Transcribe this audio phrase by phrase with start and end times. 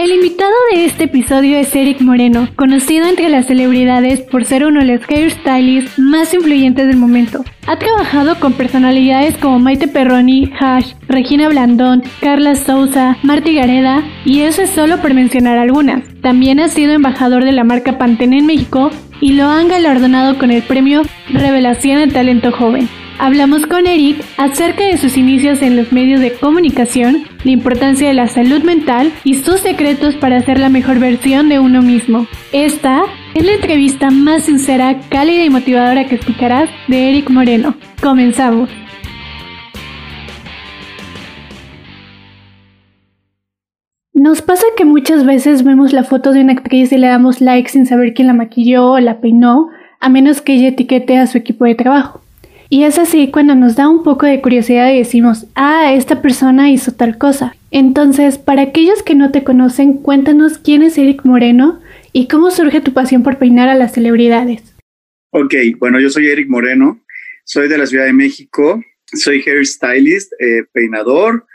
[0.00, 4.80] El invitado de este episodio es Eric Moreno, conocido entre las celebridades por ser uno
[4.80, 7.44] de los hairstylists más influyentes del momento.
[7.66, 14.40] Ha trabajado con personalidades como Maite Perroni, Hash, Regina Blandón, Carla Souza, Marty Gareda, y
[14.40, 16.02] eso es solo por mencionar algunas.
[16.22, 18.88] También ha sido embajador de la marca Pantene en México
[19.20, 22.88] y lo han galardonado con el premio Revelación del Talento Joven.
[23.22, 28.14] Hablamos con Eric acerca de sus inicios en los medios de comunicación, la importancia de
[28.14, 32.26] la salud mental y sus secretos para ser la mejor versión de uno mismo.
[32.50, 33.02] Esta
[33.34, 37.74] es la entrevista más sincera, cálida y motivadora que escucharás de Eric Moreno.
[38.00, 38.70] Comenzamos.
[44.14, 47.68] Nos pasa que muchas veces vemos la foto de una actriz y le damos like
[47.68, 49.68] sin saber quién la maquilló o la peinó,
[50.00, 52.22] a menos que ella etiquete a su equipo de trabajo.
[52.72, 56.70] Y es así cuando nos da un poco de curiosidad y decimos, ah, esta persona
[56.70, 57.56] hizo tal cosa.
[57.72, 61.80] Entonces, para aquellos que no te conocen, cuéntanos quién es Eric Moreno
[62.12, 64.62] y cómo surge tu pasión por peinar a las celebridades.
[65.32, 67.04] Ok, bueno, yo soy Eric Moreno,
[67.44, 71.46] soy de la Ciudad de México, soy hairstylist, eh, peinador,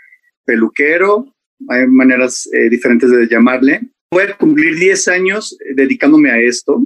[0.44, 1.34] peluquero,
[1.70, 3.82] hay maneras eh, diferentes de llamarle.
[4.12, 6.86] Voy a cumplir 10 años eh, dedicándome a esto.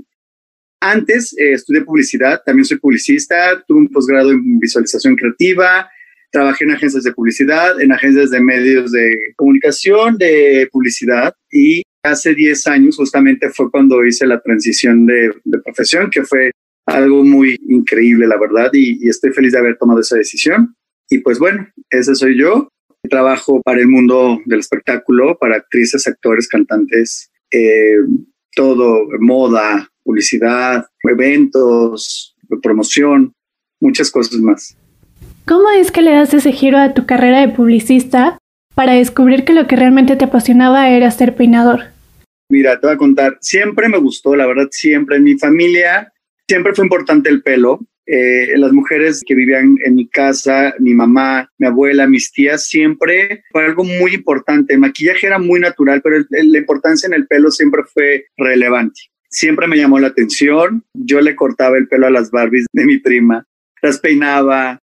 [0.81, 5.89] Antes eh, estudié publicidad, también soy publicista, tuve un posgrado en visualización creativa,
[6.31, 12.33] trabajé en agencias de publicidad, en agencias de medios de comunicación, de publicidad y hace
[12.33, 16.51] 10 años justamente fue cuando hice la transición de, profesión, que fue
[16.85, 20.75] algo muy increíble, la verdad, y, estoy feliz de haber tomado esa decisión.
[21.09, 22.69] Y pues bueno, ese soy yo.
[23.09, 27.97] Trabajo para el mundo del espectáculo, para actrices, actores, cantantes, eh,
[28.55, 33.33] todo, moda, publicidad, eventos, promoción,
[33.79, 34.75] muchas cosas más.
[35.45, 38.37] ¿Cómo es que le das ese giro a tu carrera de publicista
[38.75, 41.85] para descubrir que lo que realmente te apasionaba era ser peinador?
[42.49, 46.11] Mira, te voy a contar, siempre me gustó, la verdad, siempre en mi familia,
[46.47, 47.79] siempre fue importante el pelo.
[48.11, 53.43] Eh, las mujeres que vivían en mi casa, mi mamá, mi abuela, mis tías, siempre
[53.51, 54.73] fue algo muy importante.
[54.73, 58.99] El maquillaje era muy natural, pero la importancia en el pelo siempre fue relevante
[59.29, 60.83] siempre me llamó la atención.
[60.93, 63.45] Yo le cortaba el pelo a las Barbies de mi prima,
[63.81, 64.79] las peinaba.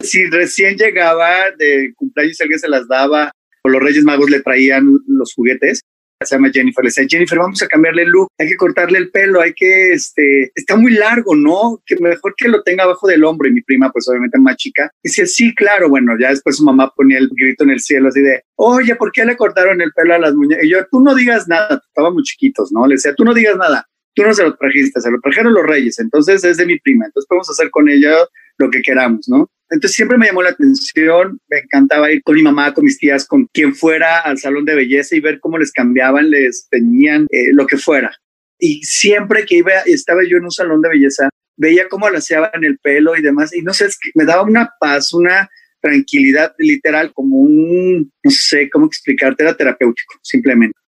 [0.00, 3.32] Si recién llegaba de cumpleaños alguien se las daba
[3.64, 5.80] o los Reyes Magos le traían los juguetes,
[6.26, 9.10] se llama Jennifer, le decía, Jennifer, vamos a cambiarle el look, hay que cortarle el
[9.10, 11.80] pelo, hay que, este, está muy largo, ¿no?
[11.86, 13.48] Que mejor que lo tenga abajo del hombro.
[13.48, 16.92] Y mi prima, pues obviamente más chica, dice, sí, claro, bueno, ya después su mamá
[16.94, 20.14] ponía el grito en el cielo así de, oye, ¿por qué le cortaron el pelo
[20.14, 20.64] a las muñecas?
[20.64, 22.86] Y yo, tú no digas nada, estábamos chiquitos, ¿no?
[22.86, 25.66] Le decía, tú no digas nada, tú no se lo trajiste, se lo trajeron los
[25.66, 28.16] reyes, entonces es de mi prima, entonces podemos hacer con ella
[28.58, 29.48] lo que queramos, ¿no?
[29.70, 33.26] Entonces siempre me llamó la atención, me encantaba ir con mi mamá, con mis tías,
[33.26, 37.52] con quien fuera al salón de belleza y ver cómo les cambiaban, les tenían eh,
[37.52, 38.10] lo que fuera.
[38.58, 42.78] Y siempre que iba, estaba yo en un salón de belleza, veía cómo en el
[42.78, 45.48] pelo y demás, y no sé, me daba una paz, una
[45.80, 50.78] tranquilidad literal, como un, no sé cómo explicarte, era terapéutico, simplemente.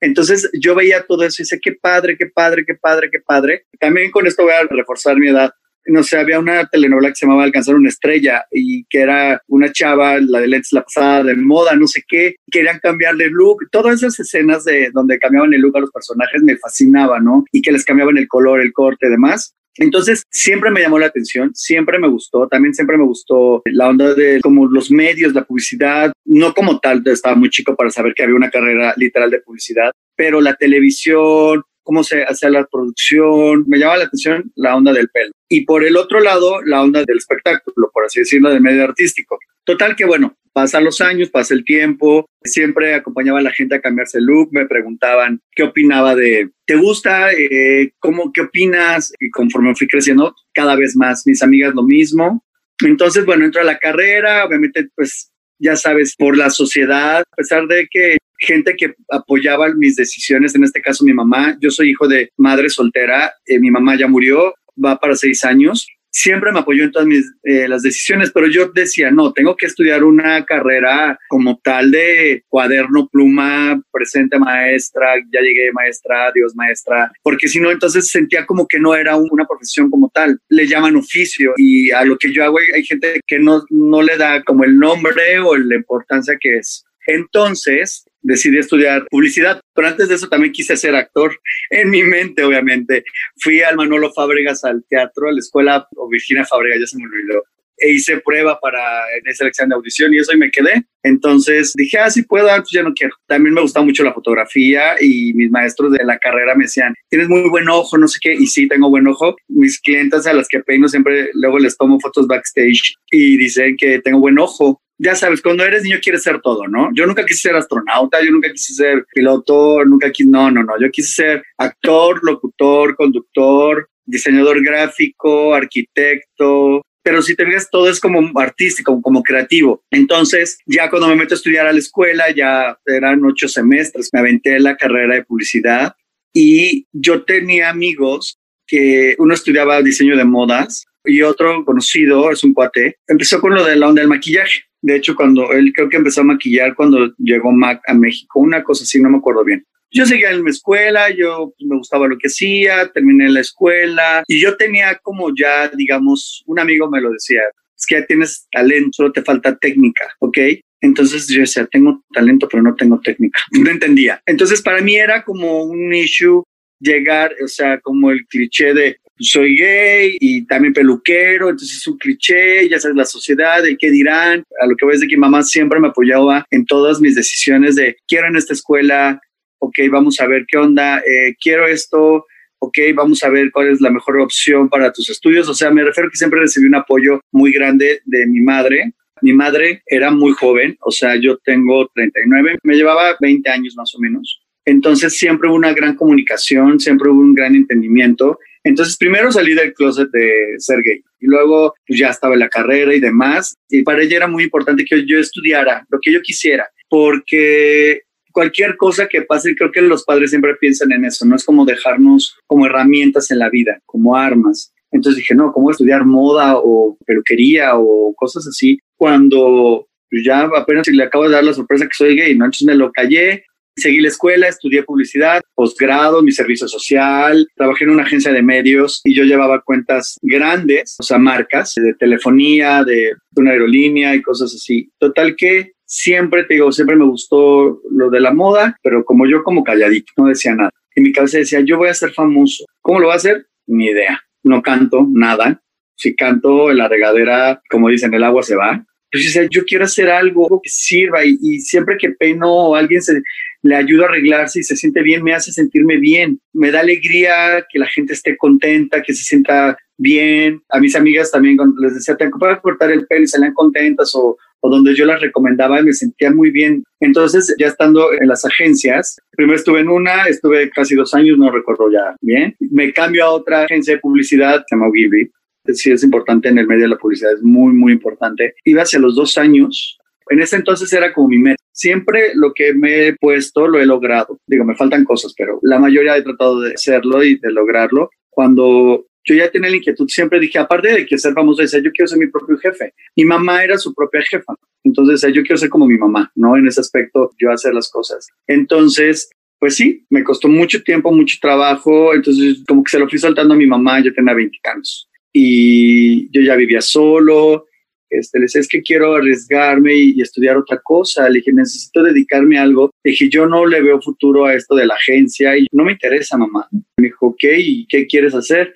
[0.00, 3.66] Entonces yo veía todo eso y decía, qué padre, qué padre, qué padre, qué padre.
[3.80, 5.50] También con esto voy a reforzar mi edad
[5.88, 9.72] no sé, había una telenovela que se llamaba Alcanzar una estrella y que era una
[9.72, 13.68] chava, la de lentes, la pasada de moda, no sé qué, querían cambiarle look.
[13.70, 17.44] Todas esas escenas de donde cambiaban el look a los personajes me fascinaban, ¿no?
[17.52, 19.54] Y que les cambiaban el color, el corte y demás.
[19.78, 24.12] Entonces, siempre me llamó la atención, siempre me gustó, también siempre me gustó la onda
[24.12, 28.24] de como los medios, la publicidad, no como tal, estaba muy chico para saber que
[28.24, 33.78] había una carrera literal de publicidad, pero la televisión, cómo se hace la producción, me
[33.78, 35.32] llama la atención la onda del pelo.
[35.48, 39.38] Y por el otro lado, la onda del espectáculo, por así decirlo, del medio artístico.
[39.64, 43.80] Total que bueno, pasan los años, pasa el tiempo, siempre acompañaba a la gente a
[43.80, 47.32] cambiarse el look, me preguntaban qué opinaba de, ¿te gusta?
[47.32, 49.14] Eh, ¿Cómo, qué opinas?
[49.18, 52.44] Y conforme fui creciendo, cada vez más, mis amigas lo mismo.
[52.84, 57.66] Entonces, bueno, entro a la carrera, obviamente, pues ya sabes, por la sociedad, a pesar
[57.66, 62.08] de que gente que apoyaba mis decisiones, en este caso mi mamá, yo soy hijo
[62.08, 66.84] de madre soltera, eh, mi mamá ya murió, va para seis años, siempre me apoyó
[66.84, 71.18] en todas mis, eh, las decisiones, pero yo decía, no, tengo que estudiar una carrera
[71.28, 77.70] como tal de cuaderno, pluma, presente maestra, ya llegué maestra, Dios maestra, porque si no,
[77.70, 82.04] entonces sentía como que no era una profesión como tal, le llaman oficio y a
[82.04, 85.38] lo que yo hago hay, hay gente que no, no le da como el nombre
[85.38, 86.84] o la importancia que es.
[87.06, 91.38] Entonces, decidí estudiar publicidad, pero antes de eso también quise ser actor.
[91.70, 93.04] En mi mente, obviamente,
[93.40, 97.04] fui al Manolo Fábregas al teatro, a la escuela, o Virginia Fábregas, ya se me
[97.04, 97.42] olvidó.
[97.80, 98.80] e hice prueba para
[99.16, 100.84] en esa elección de audición y eso y me quedé.
[101.02, 103.14] Entonces dije, ah, sí puedo, antes ya no quiero.
[103.26, 107.28] También me gusta mucho la fotografía y mis maestros de la carrera me decían, tienes
[107.28, 109.36] muy buen ojo, no sé qué, y sí, tengo buen ojo.
[109.48, 114.00] Mis clientes a las que peino siempre luego les tomo fotos backstage y dicen que
[114.00, 114.82] tengo buen ojo.
[114.98, 116.90] Ya sabes, cuando eres niño quieres ser todo, ¿no?
[116.92, 120.74] Yo nunca quise ser astronauta, yo nunca quise ser piloto, nunca quise, no, no, no,
[120.80, 128.00] yo quise ser actor, locutor, conductor, diseñador gráfico, arquitecto, pero si te fijas, todo es
[128.00, 129.82] como artístico, como creativo.
[129.90, 134.20] Entonces, ya cuando me meto a estudiar a la escuela, ya eran ocho semestres, me
[134.20, 135.94] aventé la carrera de publicidad
[136.34, 142.52] y yo tenía amigos que uno estudiaba diseño de modas y otro conocido, es un
[142.52, 144.64] cuate, empezó con lo de la onda del maquillaje.
[144.80, 148.62] De hecho, cuando él creo que empezó a maquillar cuando llegó Mac a México, una
[148.62, 149.64] cosa así, no me acuerdo bien.
[149.90, 154.22] Yo seguía en mi escuela, yo pues, me gustaba lo que hacía, terminé la escuela
[154.26, 157.40] y yo tenía como ya, digamos, un amigo me lo decía,
[157.76, 160.38] es que ya tienes talento, solo te falta técnica, ¿ok?
[160.80, 163.40] Entonces yo decía, tengo talento, pero no tengo técnica.
[163.58, 164.22] No entendía.
[164.26, 166.44] Entonces para mí era como un issue
[166.80, 171.98] llegar, o sea, como el cliché de soy gay y también peluquero, entonces es un
[171.98, 174.44] cliché, ya sabes, la sociedad, el qué dirán.
[174.60, 177.96] A lo que ves de que mamá siempre me apoyaba en todas mis decisiones de
[178.06, 179.20] quiero en esta escuela,
[179.58, 182.26] ok, vamos a ver qué onda, eh, quiero esto,
[182.60, 185.48] ok, vamos a ver cuál es la mejor opción para tus estudios.
[185.48, 188.92] O sea, me refiero que siempre recibí un apoyo muy grande de mi madre.
[189.20, 193.92] Mi madre era muy joven, o sea, yo tengo 39, me llevaba 20 años más
[193.96, 194.40] o menos.
[194.64, 198.38] Entonces siempre hubo una gran comunicación, siempre hubo un gran entendimiento.
[198.64, 202.48] Entonces primero salí del closet de ser gay y luego pues, ya estaba en la
[202.48, 203.54] carrera y demás.
[203.68, 208.02] Y para ella era muy importante que yo estudiara lo que yo quisiera, porque
[208.32, 211.64] cualquier cosa que pase, creo que los padres siempre piensan en eso, no es como
[211.64, 214.72] dejarnos como herramientas en la vida, como armas.
[214.90, 218.78] Entonces dije, no, ¿cómo estudiar moda o peluquería o cosas así?
[218.96, 219.88] Cuando
[220.24, 222.46] ya apenas le acabo de dar la sorpresa que soy gay, ¿no?
[222.46, 223.44] Entonces me lo callé,
[223.78, 229.00] seguí la escuela, estudié publicidad, posgrado, mi servicio social, trabajé en una agencia de medios
[229.04, 234.54] y yo llevaba cuentas grandes, o sea, marcas de telefonía, de una aerolínea y cosas
[234.54, 234.90] así.
[234.98, 239.42] Total que siempre, te digo, siempre me gustó lo de la moda, pero como yo
[239.42, 240.70] como calladito, no decía nada.
[240.94, 242.64] En mi cabeza decía, yo voy a ser famoso.
[242.80, 243.46] ¿Cómo lo voy a hacer?
[243.66, 244.20] Ni idea.
[244.42, 245.62] No canto nada.
[245.96, 248.84] Si canto en la regadera, como dicen, el agua se va.
[249.10, 252.74] Pues yo decía, yo quiero hacer algo que sirva y, y siempre que peino o
[252.74, 253.22] alguien se
[253.62, 256.40] le ayuda a arreglarse y se siente bien, me hace sentirme bien.
[256.52, 260.62] Me da alegría que la gente esté contenta, que se sienta bien.
[260.68, 264.14] A mis amigas también cuando les decía, te puedo cortar el pelo y salían contentas
[264.14, 266.84] o, o donde yo las recomendaba y me sentía muy bien.
[267.00, 271.50] Entonces, ya estando en las agencias, primero estuve en una, estuve casi dos años, no
[271.50, 272.54] recuerdo ya bien.
[272.58, 275.30] Me cambio a otra agencia de publicidad, se llama Gilby.
[275.74, 278.54] Sí, es importante en el medio de la publicidad, es muy, muy importante.
[278.64, 279.98] Iba hacia los dos años.
[280.30, 281.62] En ese entonces era como mi meta.
[281.78, 284.40] Siempre lo que me he puesto lo he logrado.
[284.48, 288.10] Digo, me faltan cosas, pero la mayoría he tratado de hacerlo y de lograrlo.
[288.30, 291.92] Cuando yo ya tenía la inquietud, siempre dije, aparte de que ser famoso, decía, yo
[291.92, 292.94] quiero ser mi propio jefe.
[293.14, 294.56] Mi mamá era su propia jefa.
[294.82, 296.56] Entonces, yo quiero ser como mi mamá, ¿no?
[296.56, 298.26] En ese aspecto, yo hacer las cosas.
[298.48, 302.12] Entonces, pues sí, me costó mucho tiempo, mucho trabajo.
[302.12, 305.08] Entonces, como que se lo fui soltando a mi mamá, yo tenía 20 años.
[305.32, 307.66] Y yo ya vivía solo.
[308.10, 311.28] Este, le dije, es que quiero arriesgarme y, y, estudiar otra cosa.
[311.28, 312.90] Le dije, necesito dedicarme a algo.
[313.04, 315.92] Le dije, yo no le veo futuro a esto de la agencia y no me
[315.92, 316.68] interesa, mamá.
[316.72, 318.74] Me dijo, ok, ¿y qué quieres hacer?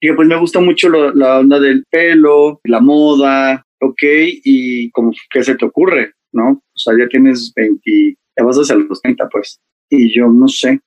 [0.00, 5.12] Y pues me gusta mucho lo, la onda del pelo, la moda, ok, y como,
[5.30, 6.14] ¿qué se te ocurre?
[6.32, 6.50] ¿No?
[6.50, 9.60] O sea, ya tienes 20, ya vas hacia los 30, pues.
[9.88, 10.80] Y yo no sé,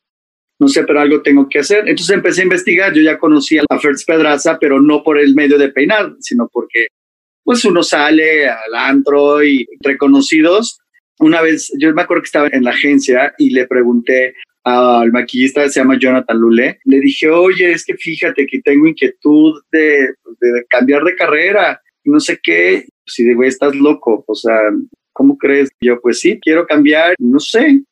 [0.60, 1.88] no sé, pero algo tengo que hacer.
[1.88, 5.58] Entonces empecé a investigar, yo ya conocía a Fertz Pedraza, pero no por el medio
[5.58, 6.88] de peinar, sino porque
[7.46, 10.80] pues uno sale al antro y reconocidos.
[11.20, 14.34] Una vez, yo me acuerdo que estaba en la agencia y le pregunté
[14.64, 19.62] al maquillista, se llama Jonathan Lule, le dije, oye, es que fíjate que tengo inquietud
[19.72, 24.60] de, de cambiar de carrera, no sé qué, si de güey, estás loco, o sea,
[25.14, 25.70] ¿cómo crees?
[25.80, 27.84] yo, pues sí, quiero cambiar, no sé,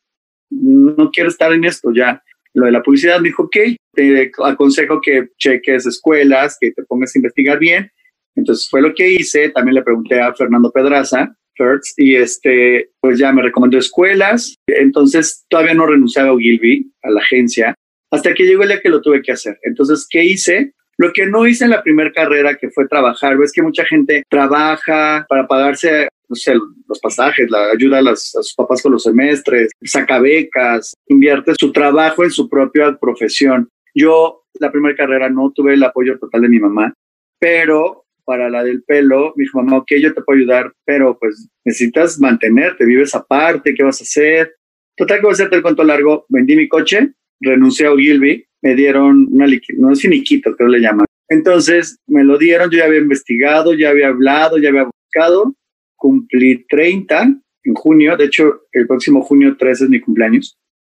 [0.50, 2.22] no quiero estar en esto ya.
[2.55, 3.57] Lo de la publicidad me dijo, ok,
[3.93, 7.91] te aconsejo que cheques escuelas, que te pongas a investigar bien.
[8.35, 9.49] Entonces fue lo que hice.
[9.49, 14.55] También le pregunté a Fernando Pedraza, First, y este, pues ya me recomendó escuelas.
[14.67, 17.75] Entonces todavía no renunciaba a Gilby, a la agencia,
[18.11, 19.57] hasta que llegó el día que lo tuve que hacer.
[19.63, 20.73] Entonces, ¿qué hice?
[20.97, 24.23] Lo que no hice en la primera carrera, que fue trabajar, ves que mucha gente
[24.29, 28.91] trabaja para pagarse, no sé, los pasajes, la ayuda a, las, a sus papás con
[28.91, 33.67] los semestres, saca becas, invierte su trabajo en su propia profesión.
[33.95, 36.93] Yo, la primera carrera, no tuve el apoyo total de mi mamá,
[37.39, 41.49] pero para la del pelo, me dijo, mamá, ok, yo te puedo ayudar, pero pues
[41.65, 44.55] necesitas mantenerte, vives aparte, ¿qué vas a hacer?
[44.95, 48.75] Total, que voy a hacerte el cuento largo, vendí mi coche, renuncié a Ogilvy, me
[48.75, 49.45] dieron una
[49.77, 51.05] no es finiquito, creo le llaman.
[51.29, 55.53] Entonces me lo dieron, yo ya había investigado, ya había hablado, ya había buscado,
[55.95, 60.57] cumplí 30 en junio, de hecho el próximo junio 13 es mi cumpleaños,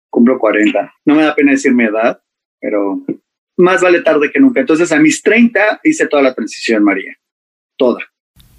[0.10, 0.94] cumplo 40.
[1.06, 2.22] No me da pena decir mi edad,
[2.60, 3.04] pero
[3.58, 4.60] más vale tarde que nunca.
[4.60, 7.16] Entonces a mis 30 hice toda la transición, María,
[7.78, 8.00] toda.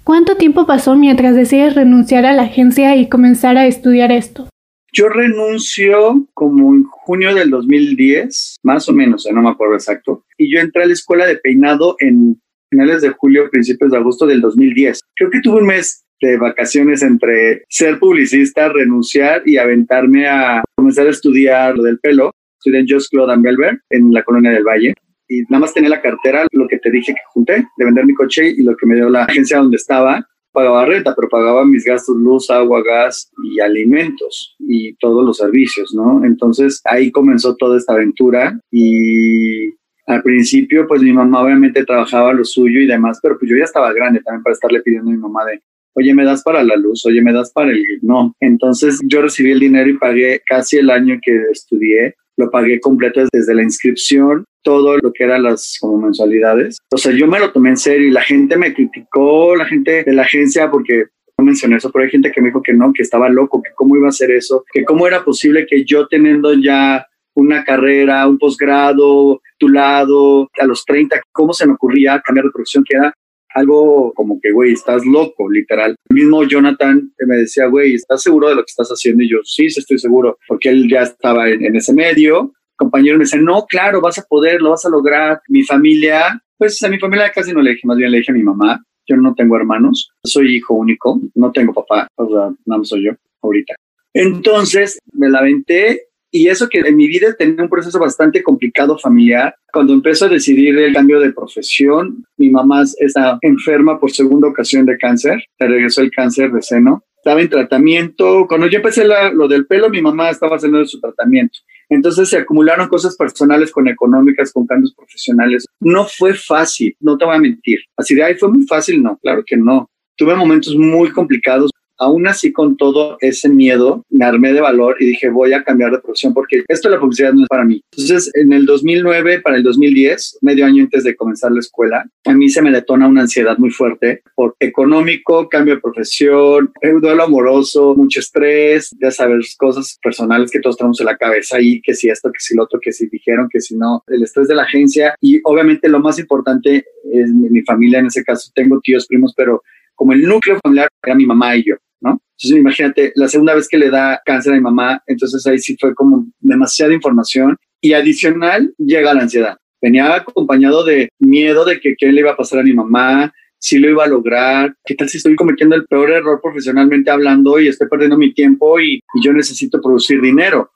[0.03, 4.47] ¿Cuánto tiempo pasó mientras decides renunciar a la agencia y comenzar a estudiar esto?
[4.93, 10.53] Yo renuncio como en junio del 2010, más o menos, no me acuerdo exacto, y
[10.53, 14.41] yo entré a la escuela de peinado en finales de julio, principios de agosto del
[14.41, 15.01] 2010.
[15.15, 21.07] Creo que tuve un mes de vacaciones entre ser publicista, renunciar y aventarme a comenzar
[21.07, 22.31] a estudiar lo del pelo.
[22.65, 24.95] Estudié en Just Claude Belver en la colonia del Valle.
[25.27, 28.15] Y nada más tenía la cartera, lo que te dije que junté, de vender mi
[28.15, 30.27] coche y lo que me dio la agencia donde estaba.
[30.51, 35.93] Pagaba renta, pero pagaba mis gastos, luz, agua, gas y alimentos y todos los servicios,
[35.93, 36.25] ¿no?
[36.25, 39.69] Entonces ahí comenzó toda esta aventura y
[40.07, 43.65] al principio pues mi mamá obviamente trabajaba lo suyo y demás, pero pues yo ya
[43.65, 45.61] estaba grande también para estarle pidiendo a mi mamá de,
[45.93, 47.83] oye, me das para la luz, oye, me das para el...
[48.01, 52.79] No, entonces yo recibí el dinero y pagué casi el año que estudié, lo pagué
[52.79, 56.79] completo desde la inscripción todo lo que eran las como mensualidades.
[56.91, 60.03] O sea, yo me lo tomé en serio y la gente me criticó, la gente
[60.03, 61.05] de la agencia, porque
[61.37, 63.71] no mencioné eso, pero hay gente que me dijo que no, que estaba loco, que
[63.75, 68.27] cómo iba a hacer eso, que cómo era posible que yo teniendo ya una carrera,
[68.27, 73.13] un posgrado, titulado, a los 30, cómo se me ocurría cambiar de profesión, que era
[73.55, 75.95] algo como que, güey, estás loco, literal.
[76.09, 79.23] Mismo Jonathan me decía, güey, ¿estás seguro de lo que estás haciendo?
[79.23, 83.23] Y yo, sí, sí estoy seguro, porque él ya estaba en, ese medio compañeros me
[83.23, 85.39] dicen, no, claro, vas a poder, lo vas a lograr.
[85.47, 88.35] Mi familia, pues a mi familia casi no le dije, más bien le dije a
[88.35, 92.79] mi mamá, yo no tengo hermanos, soy hijo único, no tengo papá, o sea, nada
[92.79, 93.75] más soy yo ahorita.
[94.13, 98.97] Entonces me la aventé y eso que en mi vida tenía un proceso bastante complicado
[98.97, 99.55] familiar.
[99.71, 104.85] Cuando empezó a decidir el cambio de profesión, mi mamá está enferma por segunda ocasión
[104.85, 108.45] de cáncer, le regresó el cáncer de seno estaba en tratamiento.
[108.47, 111.57] Cuando yo empecé lo del pelo, mi mamá estaba haciendo su tratamiento.
[111.89, 115.65] Entonces se acumularon cosas personales con económicas, con cambios profesionales.
[115.79, 117.79] No fue fácil, no te voy a mentir.
[117.97, 119.89] Así de ahí fue muy fácil, no, claro que no.
[120.15, 125.05] Tuve momentos muy complicados Aún así, con todo ese miedo, me armé de valor y
[125.05, 127.81] dije, voy a cambiar de profesión porque esto de la publicidad no es para mí.
[127.91, 132.33] Entonces, en el 2009 para el 2010, medio año antes de comenzar la escuela, a
[132.33, 136.71] mí se me detona una ansiedad muy fuerte por económico, cambio de profesión,
[137.01, 141.81] duelo amoroso, mucho estrés, ya sabes, cosas personales que todos tenemos en la cabeza y
[141.81, 144.47] que si esto, que si lo otro, que si dijeron, que si no, el estrés
[144.47, 148.79] de la agencia y obviamente lo más importante es mi familia, en ese caso tengo
[148.81, 149.61] tíos, primos, pero
[149.95, 151.75] como el núcleo familiar era mi mamá y yo.
[152.05, 152.21] ¿No?
[152.37, 155.75] Entonces imagínate, la segunda vez que le da cáncer a mi mamá, entonces ahí sí
[155.79, 159.57] fue como demasiada información y adicional llega la ansiedad.
[159.81, 163.79] Venía acompañado de miedo de que qué le iba a pasar a mi mamá, si
[163.79, 167.67] lo iba a lograr, qué tal si estoy cometiendo el peor error profesionalmente hablando y
[167.67, 170.71] estoy perdiendo mi tiempo y, y yo necesito producir dinero,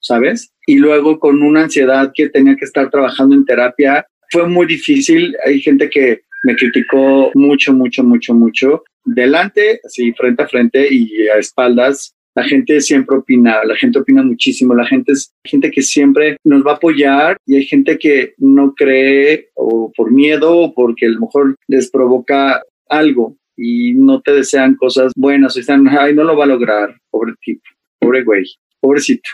[0.00, 0.52] ¿sabes?
[0.66, 5.36] Y luego con una ansiedad que tenía que estar trabajando en terapia, fue muy difícil.
[5.46, 11.28] Hay gente que me criticó mucho, mucho, mucho, mucho delante, así frente a frente y
[11.28, 15.82] a espaldas, la gente siempre opina, la gente opina muchísimo, la gente es gente que
[15.82, 20.74] siempre nos va a apoyar y hay gente que no cree o por miedo o
[20.74, 25.86] porque a lo mejor les provoca algo y no te desean cosas buenas o están,
[25.88, 27.62] ay, no lo va a lograr, pobre tipo,
[28.00, 28.44] pobre güey,
[28.80, 29.30] pobrecito.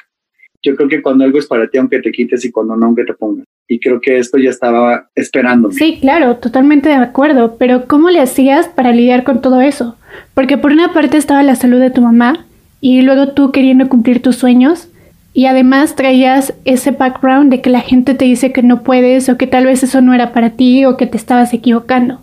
[0.62, 3.04] Yo creo que cuando algo es para ti, aunque te quites y cuando no, aunque
[3.04, 3.46] te pongas.
[3.70, 5.70] Y creo que esto ya estaba esperando.
[5.70, 7.56] Sí, claro, totalmente de acuerdo.
[7.56, 9.96] Pero ¿cómo le hacías para lidiar con todo eso?
[10.34, 12.46] Porque por una parte estaba la salud de tu mamá
[12.80, 14.88] y luego tú queriendo cumplir tus sueños.
[15.34, 19.38] Y además traías ese background de que la gente te dice que no puedes o
[19.38, 22.22] que tal vez eso no era para ti o que te estabas equivocando.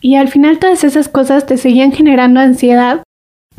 [0.00, 3.02] Y al final todas esas cosas te seguían generando ansiedad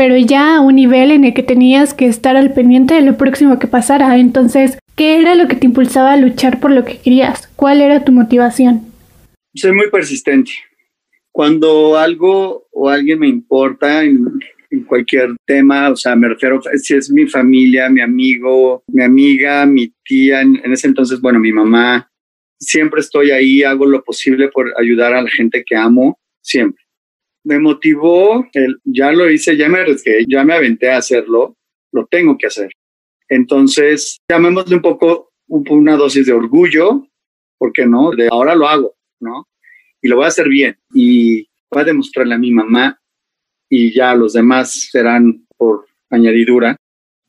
[0.01, 3.17] pero ya a un nivel en el que tenías que estar al pendiente de lo
[3.17, 4.17] próximo que pasara.
[4.17, 7.47] Entonces, ¿qué era lo que te impulsaba a luchar por lo que querías?
[7.55, 8.81] ¿Cuál era tu motivación?
[9.55, 10.51] Soy muy persistente.
[11.31, 14.27] Cuando algo o alguien me importa en,
[14.85, 19.91] cualquier tema, o sea, me refiero, si es mi familia, mi amigo, mi amiga, mi
[20.05, 22.07] tía, en ese entonces, bueno, mi mamá,
[22.59, 26.83] siempre estoy ahí, hago lo posible por ayudar a la gente que amo, siempre
[27.43, 31.57] me motivó, el, ya lo hice, ya me arriesgué, ya me aventé a hacerlo,
[31.91, 32.71] lo tengo que hacer.
[33.31, 37.07] Entonces, llamémosle un poco una dosis de orgullo,
[37.57, 38.11] ¿por qué no?
[38.11, 39.47] De ahora lo hago, ¿no?
[40.01, 42.99] y lo voy a hacer bien y voy a demostrarle a mi mamá
[43.69, 46.75] y ya los demás serán por añadidura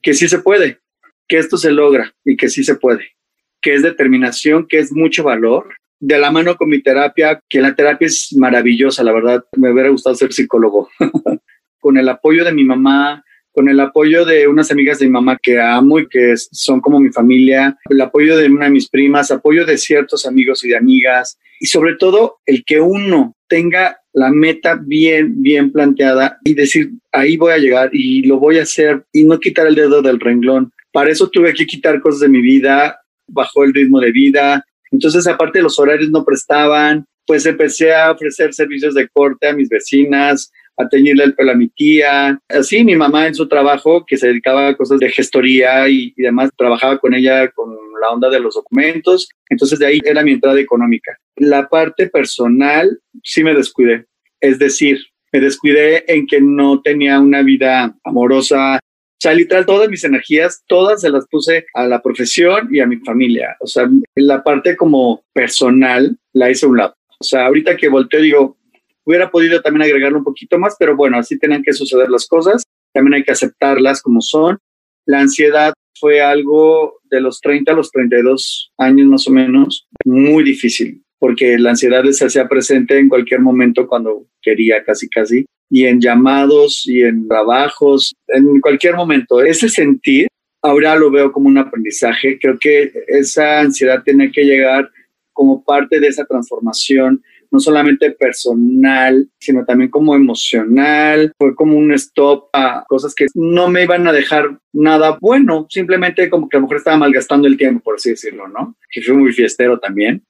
[0.01, 0.81] que sí se puede,
[1.29, 3.13] que esto se logra y que sí se puede,
[3.61, 5.77] que es determinación, que es mucho valor.
[6.01, 9.89] De la mano con mi terapia, que la terapia es maravillosa, la verdad, me hubiera
[9.89, 10.89] gustado ser psicólogo.
[11.79, 15.39] con el apoyo de mi mamá, con el apoyo de unas amigas de mi mamá
[15.41, 19.31] que amo y que son como mi familia, el apoyo de una de mis primas,
[19.31, 24.31] apoyo de ciertos amigos y de amigas, y sobre todo el que uno tenga la
[24.31, 29.05] meta bien, bien planteada y decir, ahí voy a llegar y lo voy a hacer
[29.13, 30.73] y no quitar el dedo del renglón.
[30.93, 34.65] Para eso tuve que quitar cosas de mi vida, bajó el ritmo de vida.
[34.91, 39.69] Entonces, aparte los horarios no prestaban, pues empecé a ofrecer servicios de corte a mis
[39.69, 42.39] vecinas, a teñirle el pelo a mi tía.
[42.49, 46.23] Así mi mamá en su trabajo, que se dedicaba a cosas de gestoría y, y
[46.23, 49.29] demás, trabajaba con ella con la onda de los documentos.
[49.49, 51.17] Entonces de ahí era mi entrada económica.
[51.37, 54.07] La parte personal sí me descuidé.
[54.41, 55.01] Es decir,
[55.33, 58.77] me descuidé en que no tenía una vida amorosa.
[58.77, 62.87] O sea, literal, todas mis energías, todas se las puse a la profesión y a
[62.87, 63.57] mi familia.
[63.61, 66.95] O sea, la parte como personal la hice a un lado.
[67.19, 68.59] O sea, ahorita que volteo digo,
[69.05, 72.63] Hubiera podido también agregarlo un poquito más, pero bueno, así tenían que suceder las cosas.
[72.93, 74.59] También hay que aceptarlas como son.
[75.07, 80.45] La ansiedad fue algo de los 30 a los 32 años más o menos, muy
[80.45, 85.87] difícil, porque la ansiedad se hacía presente en cualquier momento cuando quería, casi, casi, y
[85.87, 89.43] en llamados y en trabajos, en cualquier momento.
[89.43, 90.29] Ese sentir,
[90.63, 92.39] ahora lo veo como un aprendizaje.
[92.39, 94.91] Creo que esa ansiedad tiene que llegar
[95.33, 101.33] como parte de esa transformación no solamente personal, sino también como emocional.
[101.39, 106.31] Fue como un stop a cosas que no me iban a dejar nada bueno, simplemente
[106.31, 108.75] como que a lo mejor estaba malgastando el tiempo, por así decirlo, ¿no?
[108.91, 110.23] Que fui muy fiestero también.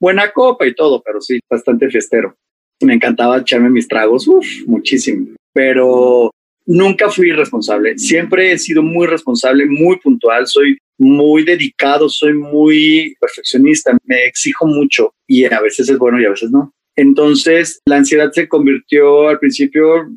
[0.00, 2.36] Buena copa y todo, pero sí, bastante fiestero.
[2.82, 4.28] Me encantaba echarme mis tragos,
[4.66, 5.28] muchísimo.
[5.54, 6.30] Pero
[6.66, 7.96] nunca fui irresponsable.
[7.96, 10.46] Siempre he sido muy responsable, muy puntual.
[10.46, 16.24] Soy muy dedicado, soy muy perfeccionista, me exijo mucho y a veces es bueno y
[16.24, 16.72] a veces no.
[16.96, 20.08] Entonces, la ansiedad se convirtió al principio,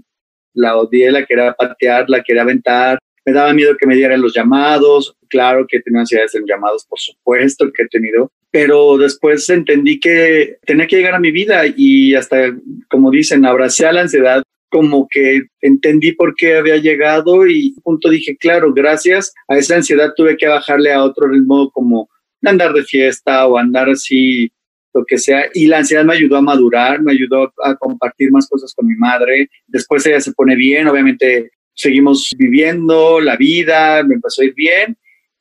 [0.54, 4.34] la odié, la quería patear, la quería aventar, me daba miedo que me dieran los
[4.34, 10.00] llamados, claro que tenía ansiedades en llamados, por supuesto que he tenido, pero después entendí
[10.00, 12.56] que tenía que llegar a mi vida y hasta,
[12.90, 18.10] como dicen, abracé a la ansiedad como que entendí por qué había llegado y punto
[18.10, 22.10] dije, claro, gracias a esa ansiedad tuve que bajarle a otro ritmo como
[22.44, 24.52] andar de fiesta o andar así,
[24.94, 25.46] lo que sea.
[25.54, 28.96] Y la ansiedad me ayudó a madurar, me ayudó a compartir más cosas con mi
[28.96, 29.50] madre.
[29.68, 34.98] Después ella se pone bien, obviamente seguimos viviendo la vida, me empezó a ir bien,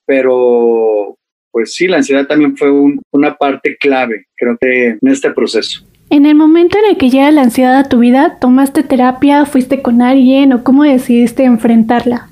[0.07, 1.19] pero
[1.51, 2.71] pues sí, la ansiedad también fue
[3.11, 5.85] una parte clave, creo que en este proceso.
[6.11, 9.83] En el momento en el que llega la ansiedad a tu vida, ¿tomaste terapia, fuiste
[9.83, 12.31] con alguien o cómo decidiste enfrentarla?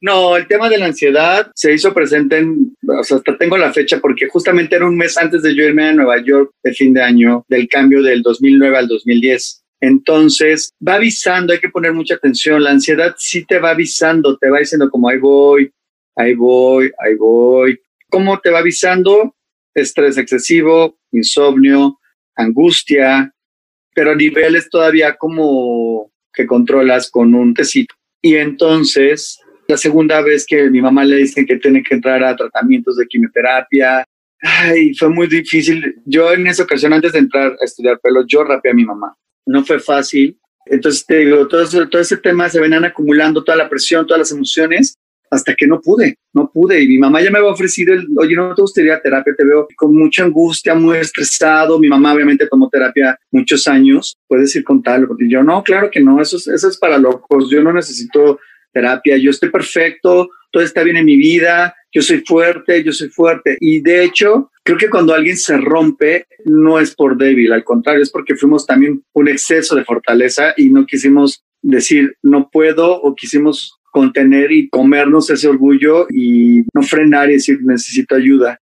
[0.00, 3.72] No, el tema de la ansiedad se hizo presente en, o sea, hasta tengo la
[3.72, 6.94] fecha porque justamente era un mes antes de yo irme a Nueva York de fin
[6.94, 9.62] de año, del cambio del 2009 al 2010.
[9.80, 12.62] Entonces, va avisando, hay que poner mucha atención.
[12.62, 15.70] La ansiedad sí te va avisando, te va diciendo como ahí voy,
[16.14, 17.78] ahí voy, ahí voy.
[18.08, 19.34] ¿Cómo te va avisando?
[19.74, 21.98] Estrés excesivo, insomnio,
[22.36, 23.32] angustia,
[23.94, 27.94] pero niveles todavía como que controlas con un tecito.
[28.22, 32.36] Y entonces, la segunda vez que mi mamá le dice que tiene que entrar a
[32.36, 34.04] tratamientos de quimioterapia,
[34.40, 35.96] ay, fue muy difícil.
[36.04, 39.16] Yo en esa ocasión, antes de entrar a estudiar pelo, yo rapeé a mi mamá.
[39.46, 40.38] No fue fácil.
[40.66, 44.32] Entonces, te digo, todo, todo ese tema se venían acumulando, toda la presión, todas las
[44.32, 44.98] emociones,
[45.30, 46.82] hasta que no pude, no pude.
[46.82, 49.66] Y mi mamá ya me había ofrecido el, oye, no te gustaría terapia, te veo
[49.76, 51.78] con mucha angustia, muy estresado.
[51.78, 55.08] Mi mamá obviamente tomó terapia muchos años, puedes ir con tal.
[55.18, 58.38] Y yo, no, claro que no, eso es, eso es para locos, yo no necesito
[58.72, 63.08] terapia, yo estoy perfecto, todo está bien en mi vida, yo soy fuerte, yo soy
[63.08, 63.56] fuerte.
[63.58, 68.02] Y de hecho, creo que cuando alguien se rompe, no es por débil, al contrario,
[68.02, 73.14] es porque fuimos también un exceso de fortaleza y no quisimos decir no puedo o
[73.14, 78.60] quisimos contener y comernos ese orgullo y no frenar y decir necesito ayuda.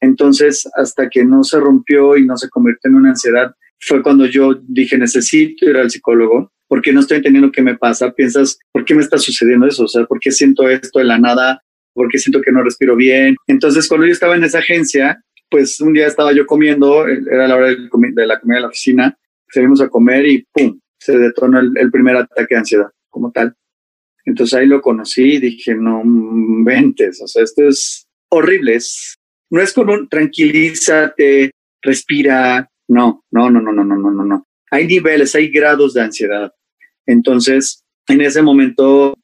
[0.00, 4.26] Entonces, hasta que no se rompió y no se convirtió en una ansiedad, fue cuando
[4.26, 8.10] yo dije necesito ir al psicólogo porque no estoy entendiendo qué me pasa.
[8.10, 9.84] Piensas, ¿por qué me está sucediendo eso?
[9.84, 11.62] O sea, ¿por qué siento esto de la nada?
[11.94, 13.36] ¿Por qué siento que no respiro bien?
[13.46, 17.54] Entonces, cuando yo estaba en esa agencia, pues un día estaba yo comiendo, era la
[17.54, 19.16] hora de, la comida de la oficina,
[19.48, 20.80] salimos a comer y ¡pum!
[20.98, 23.54] Se detonó el primer ataque de ansiedad como tal.
[24.24, 26.02] Entonces ahí lo conocí y dije, no
[26.64, 28.76] ventes, o sea, esto es horrible.
[28.76, 29.16] Es,
[29.50, 31.50] no es como tranquilízate,
[31.82, 32.68] respira.
[32.88, 34.46] No, no, no, no, no, no, no, no.
[34.70, 36.52] Hay niveles, hay grados de ansiedad.
[37.06, 39.14] Entonces, en ese momento,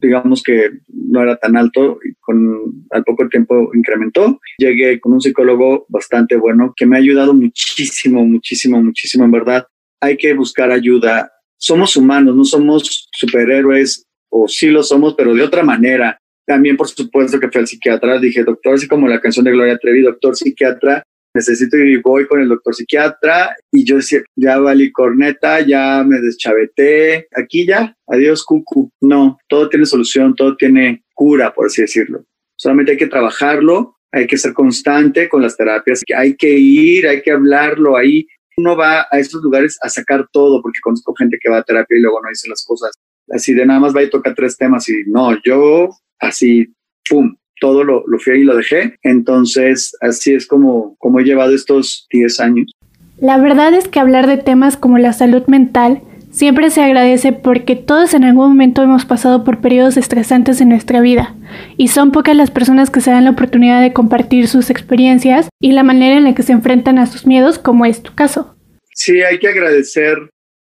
[0.00, 4.40] digamos que no era tan alto y con al poco tiempo incrementó.
[4.58, 9.66] Llegué con un psicólogo bastante bueno que me ha ayudado muchísimo, muchísimo, muchísimo, en verdad.
[10.00, 11.30] Hay que buscar ayuda.
[11.56, 16.18] Somos humanos, no somos superhéroes o sí lo somos, pero de otra manera.
[16.46, 18.18] También, por supuesto, que fui al psiquiatra.
[18.18, 22.26] Dije, doctor, así como la canción de Gloria Trevi, doctor psiquiatra, necesito ir y voy
[22.26, 23.54] con el doctor psiquiatra.
[23.70, 27.28] Y yo decía, ya valí corneta, ya me deschaveté.
[27.36, 28.90] Aquí ya, adiós, cucu.
[29.00, 32.24] No, todo tiene solución, todo tiene cura, por así decirlo.
[32.56, 37.22] Solamente hay que trabajarlo, hay que ser constante con las terapias, hay que ir, hay
[37.22, 38.26] que hablarlo ahí.
[38.56, 41.98] Uno va a esos lugares a sacar todo, porque conozco gente que va a terapia
[41.98, 42.92] y luego no dice las cosas.
[43.30, 46.72] Así de nada más va y toca tres temas y no, yo así,
[47.08, 48.98] pum, todo lo, lo fui y lo dejé.
[49.02, 52.72] Entonces, así es como, como he llevado estos 10 años.
[53.20, 57.76] La verdad es que hablar de temas como la salud mental siempre se agradece porque
[57.76, 61.36] todos en algún momento hemos pasado por periodos estresantes en nuestra vida
[61.76, 65.72] y son pocas las personas que se dan la oportunidad de compartir sus experiencias y
[65.72, 68.56] la manera en la que se enfrentan a sus miedos, como es tu caso.
[68.94, 70.30] Sí, hay que agradecer.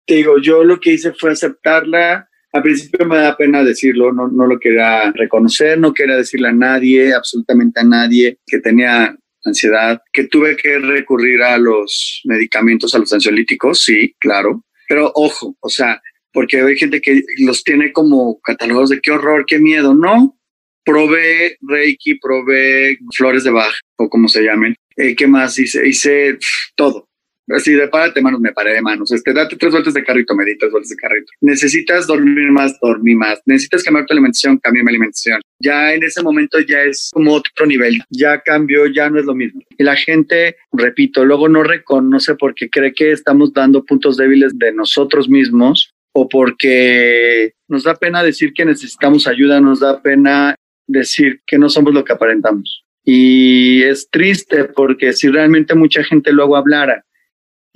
[0.06, 4.28] Te digo, yo lo que hice fue aceptarla, al principio me da pena decirlo, no,
[4.28, 10.02] no lo quería reconocer, no quería decirle a nadie, absolutamente a nadie, que tenía ansiedad,
[10.12, 15.70] que tuve que recurrir a los medicamentos, a los ansiolíticos, sí, claro, pero ojo, o
[15.70, 20.38] sea, porque hay gente que los tiene como catálogos de qué horror, qué miedo, no,
[20.84, 25.88] probé Reiki, probé flores de Bach o como se llamen, eh, ¿qué más hice?
[25.88, 26.38] Hice
[26.76, 27.07] todo,
[27.50, 29.12] Así de párate manos, me paré de manos.
[29.12, 31.32] Este, date tres vueltas de carrito, me di tres vueltas de carrito.
[31.42, 33.42] Necesitas dormir más, dormir más.
[33.46, 35.42] Necesitas cambiar tu alimentación, cambia mi alimentación.
[35.60, 38.02] Ya en ese momento ya es como otro nivel.
[38.10, 39.62] Ya cambió, ya no es lo mismo.
[39.78, 44.74] Y la gente, repito, luego no reconoce porque cree que estamos dando puntos débiles de
[44.74, 50.56] nosotros mismos o porque nos da pena decir que necesitamos ayuda, nos da pena
[50.86, 52.84] decir que no somos lo que aparentamos.
[53.06, 57.06] Y es triste porque si realmente mucha gente luego hablara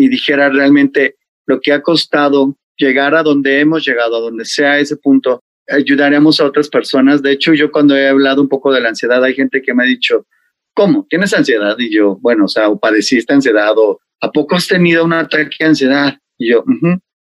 [0.01, 4.79] y dijera realmente lo que ha costado llegar a donde hemos llegado, a donde sea
[4.79, 7.21] ese punto, ayudaremos a otras personas.
[7.21, 9.83] De hecho, yo cuando he hablado un poco de la ansiedad, hay gente que me
[9.83, 10.25] ha dicho,
[10.73, 11.05] ¿cómo?
[11.09, 11.75] ¿Tienes ansiedad?
[11.77, 15.57] Y yo, bueno, o sea, o padeciste ansiedad o ¿a poco has tenido un ataque
[15.59, 16.17] de ansiedad?
[16.37, 16.63] Y yo,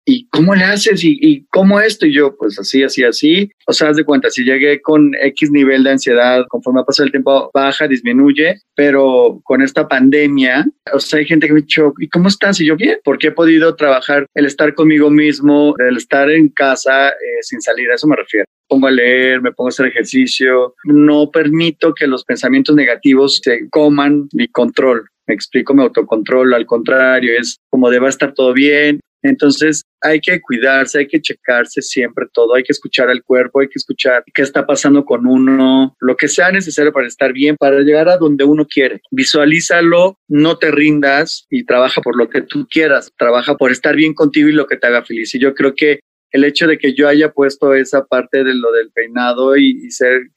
[0.08, 1.04] ¿y cómo le haces?
[1.04, 2.06] ¿Y, cómo esto?
[2.08, 3.52] Y yo, pues así, así, así.
[3.67, 7.12] O sea, haz de cuenta, si llegué con X nivel de ansiedad, conforme pasa el
[7.12, 11.93] tiempo, baja, disminuye, pero con esta pandemia, o sea, hay gente que me ha dicho,
[12.00, 12.60] ¿y cómo estás?
[12.62, 17.10] Y yo, bien, porque he podido trabajar el estar conmigo mismo, el estar en casa
[17.10, 20.76] eh, sin salir, a eso me refiero pongo a leer, me pongo a hacer ejercicio,
[20.84, 25.08] no permito que los pensamientos negativos se coman mi control.
[25.26, 30.40] Me explico, me autocontrolo, al contrario, es como deba estar todo bien, entonces hay que
[30.42, 34.42] cuidarse, hay que checarse siempre todo, hay que escuchar al cuerpo, hay que escuchar qué
[34.42, 38.44] está pasando con uno, lo que sea necesario para estar bien, para llegar a donde
[38.44, 39.02] uno quiere.
[39.12, 44.13] Visualízalo, no te rindas y trabaja por lo que tú quieras, trabaja por estar bien
[44.13, 45.34] contigo y lo que te haga feliz.
[45.36, 46.00] Y yo creo que
[46.32, 49.90] el hecho de que yo haya puesto esa parte de lo del peinado y,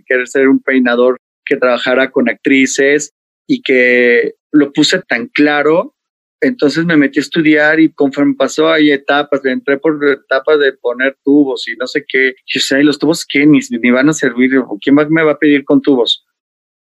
[0.06, 3.12] querer ser un peinador que trabajara con actrices
[3.46, 5.94] y que lo puse tan claro,
[6.40, 11.16] entonces me metí a estudiar y conforme pasó hay etapas, entré por etapas de poner
[11.22, 12.34] tubos y no sé qué.
[12.46, 13.46] Yo sé, los tubos qué?
[13.46, 14.52] Ni, ni van a servir.
[14.80, 16.26] ¿Quién me va a pedir con tubos?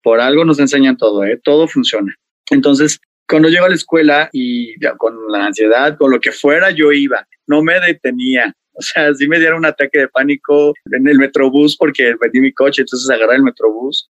[0.03, 1.41] Por algo nos enseñan todo, ¿eh?
[1.43, 2.15] Todo funciona.
[2.51, 6.71] Entonces, cuando llego a la escuela y ya, con la ansiedad, con lo que fuera,
[6.71, 7.27] yo iba.
[7.47, 8.55] No me detenía.
[8.73, 12.53] O sea, sí me dieron un ataque de pánico en el metrobús porque vendí mi
[12.53, 14.09] coche, entonces agarré el metrobús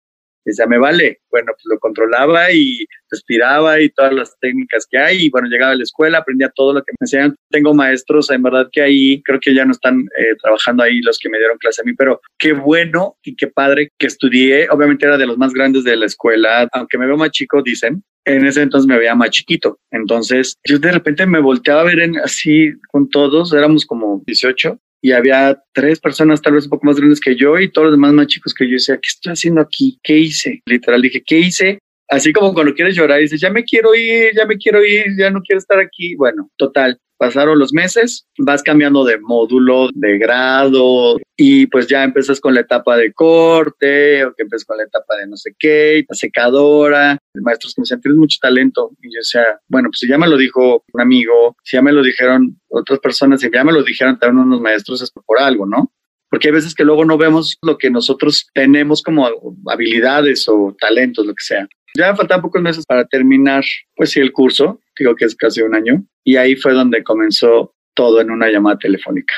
[0.44, 1.20] decía, me vale.
[1.30, 5.26] Bueno, pues lo controlaba y respiraba y todas las técnicas que hay.
[5.26, 7.36] Y bueno, llegaba a la escuela, aprendía todo lo que me enseñan.
[7.50, 11.18] Tengo maestros, en verdad que ahí, creo que ya no están eh, trabajando ahí los
[11.18, 14.68] que me dieron clase a mí, pero qué bueno y qué padre que estudié.
[14.70, 18.02] Obviamente era de los más grandes de la escuela, aunque me veo más chico, dicen.
[18.26, 19.78] En ese entonces me veía más chiquito.
[19.90, 24.78] Entonces yo de repente me volteaba a ver en, así con todos, éramos como 18
[25.04, 27.92] y había tres personas tal vez un poco más grandes que yo y todos los
[27.92, 29.98] demás más chicos que yo decía, ¿qué estoy haciendo aquí?
[30.02, 30.62] ¿Qué hice?
[30.64, 31.78] Literal dije, ¿qué hice?
[32.08, 35.06] Así como cuando quieres llorar y dices, ya me quiero ir, ya me quiero ir,
[35.18, 36.14] ya no quiero estar aquí.
[36.16, 42.40] Bueno, total, pasaron los meses, vas cambiando de módulo, de grado, y pues ya empiezas
[42.40, 46.04] con la etapa de corte, o que empiezas con la etapa de no sé qué,
[46.08, 48.90] la secadora, maestros que me decían, tienes mucho talento.
[49.00, 51.92] Y yo decía, bueno, pues si ya me lo dijo un amigo, si ya me
[51.92, 55.66] lo dijeron otras personas, si ya me lo dijeron también unos maestros, es por algo,
[55.66, 55.92] ¿no?
[56.28, 59.30] Porque hay veces que luego no vemos lo que nosotros tenemos como
[59.68, 61.68] habilidades o talentos, lo que sea.
[61.96, 63.62] Ya faltaban pocos meses para terminar,
[63.94, 67.72] pues sí, el curso, digo que es casi un año, y ahí fue donde comenzó
[67.94, 69.32] todo en una llamada telefónica.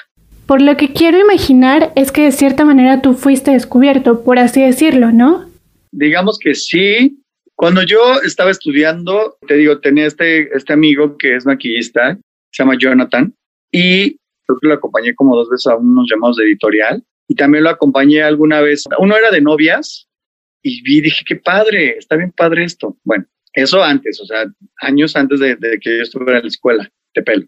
[0.46, 4.62] Por lo que quiero imaginar es que de cierta manera tú fuiste descubierto, por así
[4.62, 5.50] decirlo, ¿no?
[5.92, 7.22] Digamos que sí.
[7.56, 12.18] Cuando yo estaba estudiando, te digo, tenía este, este amigo que es maquillista,
[12.52, 13.34] se llama Jonathan,
[13.70, 14.16] y
[14.46, 17.70] creo que lo acompañé como dos veces a unos llamados de editorial, y también lo
[17.70, 18.84] acompañé alguna vez.
[18.98, 20.06] Uno era de novias,
[20.68, 22.96] y vi, dije, qué padre, está bien padre esto.
[23.04, 24.46] Bueno, eso antes, o sea,
[24.80, 27.46] años antes de, de que yo estuviera en la escuela de pelo.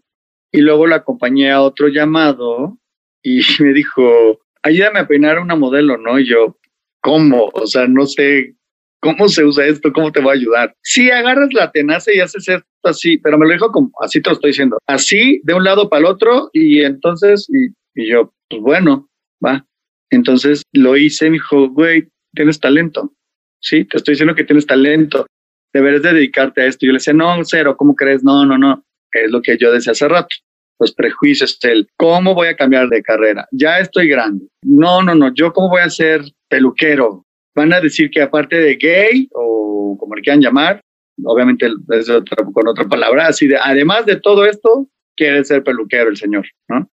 [0.53, 2.79] Y luego lo acompañé a otro llamado
[3.21, 6.17] y me dijo, ayúdame a peinar una modelo, ¿no?
[6.17, 6.57] Y yo,
[7.01, 7.49] ¿cómo?
[7.53, 8.55] O sea, no sé
[9.01, 10.73] cómo se usa esto, cómo te va a ayudar.
[10.81, 14.29] Sí, agarras la tenaza y haces esto así, pero me lo dijo como, así te
[14.29, 17.67] lo estoy diciendo, así, de un lado para el otro, y entonces, y,
[18.01, 19.09] y yo, pues bueno,
[19.45, 19.65] va.
[20.09, 23.13] Entonces lo hice, me dijo, güey, tienes talento.
[23.61, 25.25] Sí, te estoy diciendo que tienes talento.
[25.73, 26.85] Deberes de dedicarte a esto.
[26.85, 28.23] Yo le decía, no, cero, ¿cómo crees?
[28.23, 28.83] No, no, no.
[29.11, 30.35] Es lo que yo decía hace rato
[30.79, 33.47] los prejuicios, el cómo voy a cambiar de carrera.
[33.51, 34.47] Ya estoy grande.
[34.63, 35.33] No, no, no.
[35.33, 37.25] Yo cómo voy a ser peluquero.
[37.55, 40.81] Van a decir que aparte de gay o como le quieran llamar,
[41.23, 44.87] obviamente es otra, con otra palabra, así de, además de todo esto,
[45.17, 46.89] quiere ser peluquero el señor, ¿no?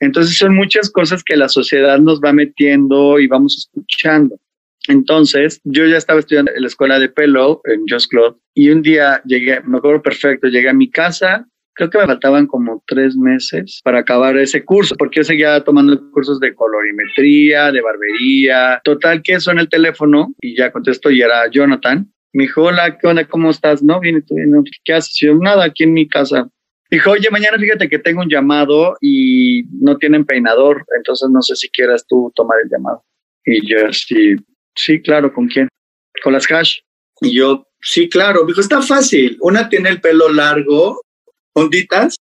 [0.00, 4.36] Entonces son muchas cosas que la sociedad nos va metiendo y vamos escuchando.
[4.88, 8.82] Entonces, yo ya estaba estudiando en la escuela de pelo en Just Club y un
[8.82, 11.46] día llegué, me acuerdo perfecto, llegué a mi casa
[11.78, 16.10] creo que me faltaban como tres meses para acabar ese curso, porque yo seguía tomando
[16.10, 21.48] cursos de colorimetría, de barbería, total que en el teléfono y ya contesto y era
[21.48, 22.12] Jonathan.
[22.32, 23.26] Me dijo, hola, ¿qué?
[23.30, 23.82] ¿Cómo estás?
[23.82, 24.34] No, bien, tú,
[24.84, 25.16] ¿qué haces?
[25.20, 26.48] Yo, nada, aquí en mi casa.
[26.90, 31.54] Dijo, oye, mañana fíjate que tengo un llamado y no tienen peinador, entonces no sé
[31.54, 33.04] si quieras tú tomar el llamado.
[33.44, 34.34] Y yo, sí,
[34.74, 35.68] sí, claro, ¿con quién?
[36.22, 36.78] Con las hash.
[37.20, 38.44] Y yo, sí, claro.
[38.46, 39.36] Dijo, está fácil.
[39.40, 41.00] Una tiene el pelo largo
[41.54, 42.16] onditas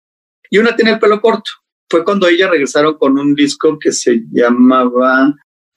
[0.49, 1.49] y una tiene el pelo corto.
[1.89, 5.33] Fue cuando ellas regresaron con un disco que se llamaba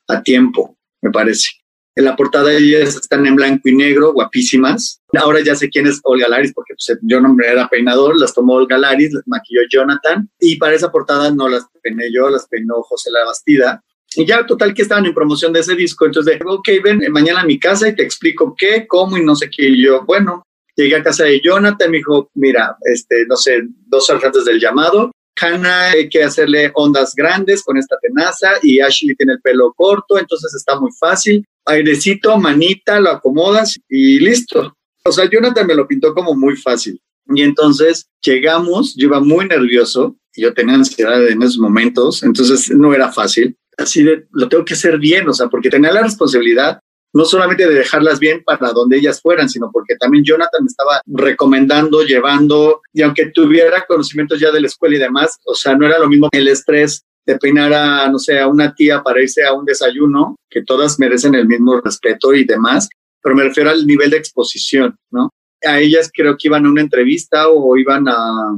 [0.09, 1.49] A Tiempo, me parece.
[1.95, 5.01] En la portada ellas están en blanco y negro, guapísimas.
[5.19, 8.53] Ahora ya sé quién es Olga Laris, porque pues, yo no era peinador, las tomó
[8.55, 12.83] Olga Laris, las maquilló Jonathan, y para esa portada no las peiné yo, las peinó
[12.83, 13.83] José La Bastida.
[14.17, 17.43] Y ya total que estaban en promoción de ese disco, entonces dije, ok, ven mañana
[17.43, 19.69] a mi casa y te explico qué, cómo y no sé qué.
[19.69, 20.43] Y yo, bueno,
[20.77, 24.61] Llegué a casa de Jonathan, me dijo, mira, este, no sé, dos horas antes del
[24.61, 29.73] llamado, Hannah hay que hacerle ondas grandes con esta tenaza y Ashley tiene el pelo
[29.75, 31.45] corto, entonces está muy fácil.
[31.65, 34.77] Airecito, manita, lo acomodas y listo.
[35.05, 37.01] O sea, Jonathan me lo pintó como muy fácil.
[37.35, 42.95] Y entonces llegamos, yo iba muy nervioso yo tenía ansiedad en esos momentos, entonces no
[42.95, 43.57] era fácil.
[43.77, 46.81] Así de, lo tengo que hacer bien, o sea, porque tenía la responsabilidad
[47.17, 51.01] no solamente de dejarlas bien para donde ellas fueran, sino porque también Jonathan me estaba
[51.07, 55.87] recomendando, llevando, y aunque tuviera conocimientos ya de la escuela y demás, o sea, no
[55.87, 59.45] era lo mismo el estrés de peinar a, no sé, a una tía para irse
[59.47, 62.87] a un desayuno, que todas merecen el mismo respeto y demás,
[63.23, 65.31] pero me refiero al nivel de exposición, ¿no?
[65.65, 68.57] A ellas creo que iban a una entrevista o iban a,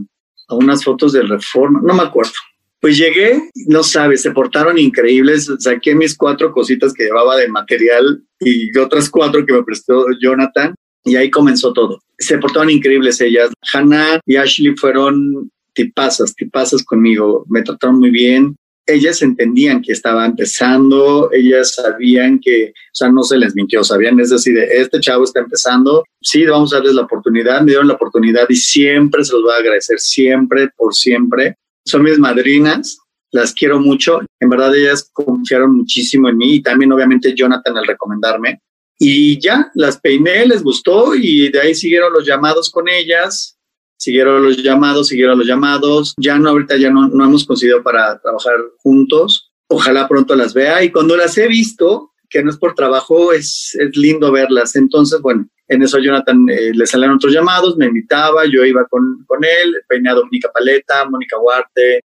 [0.48, 2.32] a unas fotos de reforma, no me acuerdo,
[2.80, 5.50] pues llegué, no sabes, se portaron increíbles.
[5.58, 10.74] Saqué mis cuatro cositas que llevaba de material y otras cuatro que me prestó Jonathan
[11.04, 12.00] y ahí comenzó todo.
[12.18, 13.50] Se portaron increíbles ellas.
[13.72, 17.44] Hannah y Ashley fueron tipazas, tipazas conmigo.
[17.48, 18.56] Me trataron muy bien.
[18.86, 24.18] Ellas entendían que estaba empezando, ellas sabían que, o sea, no se les mintió, sabían,
[24.18, 27.94] es decir, este chavo está empezando, sí, vamos a darles la oportunidad, me dieron la
[27.96, 32.98] oportunidad y siempre se los voy a agradecer, siempre, por siempre son mis madrinas,
[33.30, 34.20] las quiero mucho.
[34.40, 38.60] En verdad ellas confiaron muchísimo en mí y también obviamente Jonathan al recomendarme.
[38.98, 43.56] Y ya, las peiné, les gustó y de ahí siguieron los llamados con ellas,
[43.96, 46.14] siguieron los llamados, siguieron los llamados.
[46.18, 49.52] Ya no, ahorita ya no, no hemos conseguido para trabajar juntos.
[49.68, 53.76] Ojalá pronto las vea y cuando las he visto, que no es por trabajo, es,
[53.78, 54.74] es lindo verlas.
[54.74, 59.24] Entonces, bueno, en eso Jonathan eh, le salieron otros llamados, me invitaba, yo iba con,
[59.26, 62.00] con él, venía Dominica Paleta, Mónica Huarte,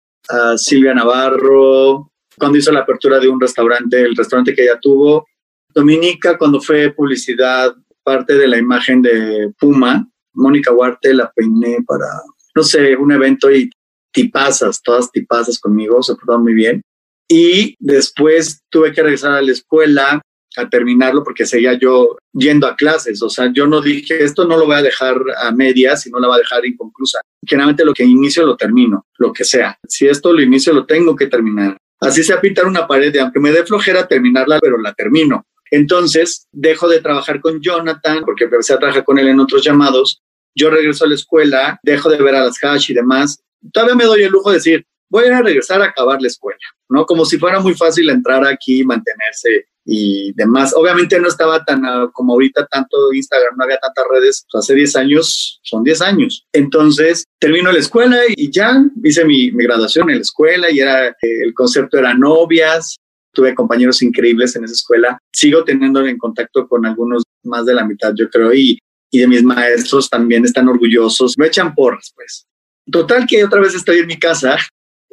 [0.57, 5.27] Silvia Navarro, cuando hizo la apertura de un restaurante, el restaurante que ella tuvo.
[5.75, 12.07] Dominica, cuando fue publicidad, parte de la imagen de Puma, Mónica Huarte la peiné para,
[12.55, 13.71] no sé, un evento y
[14.13, 16.83] tipazas, todas tipazas conmigo, se portaron muy bien.
[17.29, 20.21] Y después tuve que regresar a la escuela
[20.57, 23.23] a terminarlo porque seguía yo yendo a clases.
[23.23, 26.19] O sea, yo no dije, esto no lo voy a dejar a medias y no
[26.21, 27.21] la voy a dejar inconclusa.
[27.47, 29.79] Generalmente lo que inicio lo termino, lo que sea.
[29.87, 31.77] Si esto lo inicio, lo tengo que terminar.
[32.01, 35.47] Así sea pintar una pared, aunque me dé flojera terminarla, pero la termino.
[35.71, 40.21] Entonces, dejo de trabajar con Jonathan porque empecé a trabajar con él en otros llamados.
[40.55, 43.41] Yo regreso a la escuela, dejo de ver a las hash y demás.
[43.73, 47.05] Todavía me doy el lujo de decir, voy a regresar a acabar la escuela, ¿no?
[47.05, 50.73] Como si fuera muy fácil entrar aquí, mantenerse y demás.
[50.75, 54.47] Obviamente no estaba tan ah, como ahorita tanto Instagram, no había tantas redes.
[54.51, 56.47] Pues, hace 10 años, son 10 años.
[56.55, 61.09] Entonces termino la escuela y ya hice mi, mi graduación en la escuela y era,
[61.09, 62.97] eh, el concepto era novias.
[63.35, 65.19] Tuve compañeros increíbles en esa escuela.
[65.31, 68.79] Sigo teniendo en contacto con algunos más de la mitad, yo creo, y,
[69.11, 71.35] y de mis maestros también están orgullosos.
[71.37, 72.47] Me echan porras, pues.
[72.91, 74.57] Total que otra vez estoy en mi casa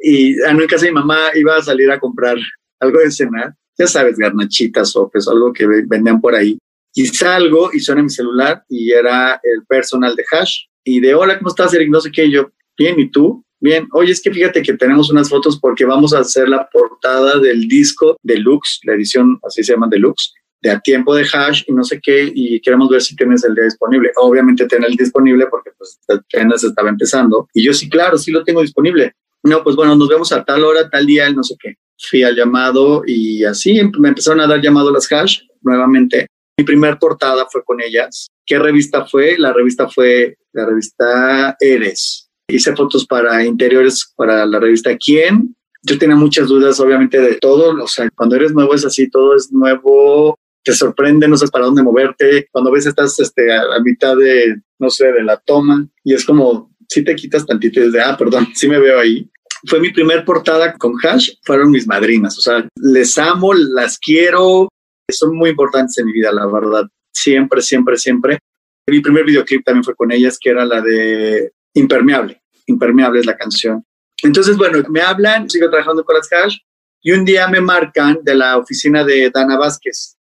[0.02, 2.36] y en casa de mi mamá iba a salir a comprar
[2.80, 6.58] algo de cenar ya sabes, garnachitas o pues algo que vendían por ahí.
[6.94, 10.64] Y salgo y suena mi celular y era el personal de Hash.
[10.84, 11.88] Y de, hola, ¿cómo estás, Eric?
[11.88, 12.30] No sé qué.
[12.30, 13.42] yo, bien, ¿y tú?
[13.58, 17.38] Bien, oye, es que fíjate que tenemos unas fotos porque vamos a hacer la portada
[17.38, 20.32] del disco Deluxe, la edición así se llama Deluxe,
[20.62, 23.54] de a tiempo de hash y no sé qué, y queremos ver si tienes el
[23.54, 24.12] día disponible.
[24.16, 27.48] Obviamente tener el disponible porque pues apenas estaba empezando.
[27.54, 29.14] Y yo sí, claro, sí lo tengo disponible.
[29.42, 31.76] No, pues bueno, nos vemos a tal hora, tal día, no sé qué
[32.08, 36.26] fui al llamado y así me empezaron a dar llamado las hash nuevamente.
[36.58, 38.28] Mi primer portada fue con ellas.
[38.46, 39.36] ¿Qué revista fue?
[39.38, 42.28] La revista fue la revista Eres.
[42.48, 45.54] Hice fotos para interiores para la revista Quién.
[45.82, 47.82] Yo tenía muchas dudas, obviamente, de todo.
[47.82, 51.66] O sea, cuando eres nuevo es así, todo es nuevo, te sorprende, no sabes para
[51.66, 52.48] dónde moverte.
[52.50, 56.74] Cuando ves estás este, a, mitad de, no sé, de la toma y es como,
[56.88, 59.29] si te quitas tantito y ah, perdón, sí me veo ahí
[59.66, 62.38] fue mi primer portada con Hash, fueron mis madrinas.
[62.38, 64.68] O sea, les amo, las quiero,
[65.08, 66.84] son muy importantes en mi vida, la verdad.
[67.12, 68.38] Siempre, siempre, siempre.
[68.86, 72.40] Mi primer videoclip también fue con ellas, que era la de Impermeable.
[72.66, 73.84] Impermeable es la canción.
[74.22, 76.58] Entonces, bueno, me hablan, sigo trabajando con las Hash
[77.02, 80.16] y un día me marcan de la oficina de Dana Vázquez.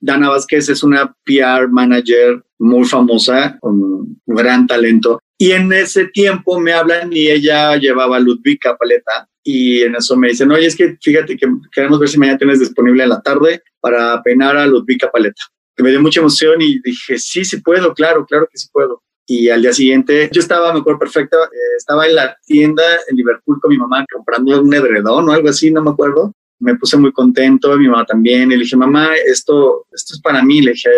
[0.00, 5.20] Dana Vázquez es una PR manager muy famosa, con gran talento.
[5.40, 10.28] Y en ese tiempo me hablan y ella llevaba Ludwika Paleta y en eso me
[10.28, 13.62] dicen, oye, es que fíjate que queremos ver si mañana tienes disponible en la tarde
[13.80, 15.40] para peinar a Ludwika Paleta.
[15.78, 19.02] me dio mucha emoción y dije, sí, sí puedo, claro, claro que sí puedo.
[19.30, 23.16] Y al día siguiente, yo estaba, me acuerdo perfecto, eh, estaba en la tienda en
[23.16, 26.32] Liverpool con mi mamá comprando un edredón o algo así, no me acuerdo.
[26.60, 28.50] Me puse muy contento, mi mamá también.
[28.50, 30.62] Y le dije, mamá, esto, esto es para mí.
[30.62, 30.90] Le dije,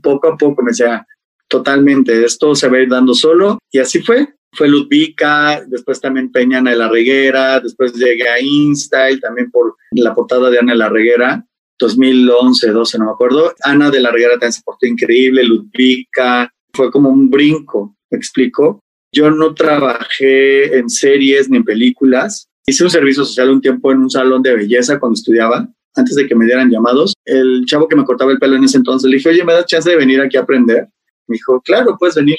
[0.00, 1.04] poco a poco me decía,
[1.50, 3.58] totalmente, esto se va a ir dando solo.
[3.70, 4.28] Y así fue.
[4.52, 9.76] Fue Ludvika, después también Peña Ana de la Reguera, después llegué a InStyle, también por
[9.92, 11.46] la portada de Ana de la Reguera,
[11.78, 13.54] 2011, 12, no me acuerdo.
[13.62, 18.80] Ana de la Reguera también se portó increíble, Ludvika, fue como un brinco, me explico.
[19.12, 22.48] Yo no trabajé en series ni en películas.
[22.66, 26.26] Hice un servicio social un tiempo en un salón de belleza cuando estudiaba, antes de
[26.26, 27.14] que me dieran llamados.
[27.24, 29.66] El chavo que me cortaba el pelo en ese entonces le dije, oye, ¿me das
[29.66, 30.88] chance de venir aquí a aprender?
[31.30, 32.38] Me dijo, claro, puedes venir.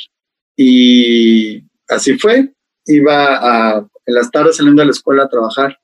[0.58, 2.54] Y así fue.
[2.86, 5.78] Iba en las tardes saliendo de la escuela a trabajar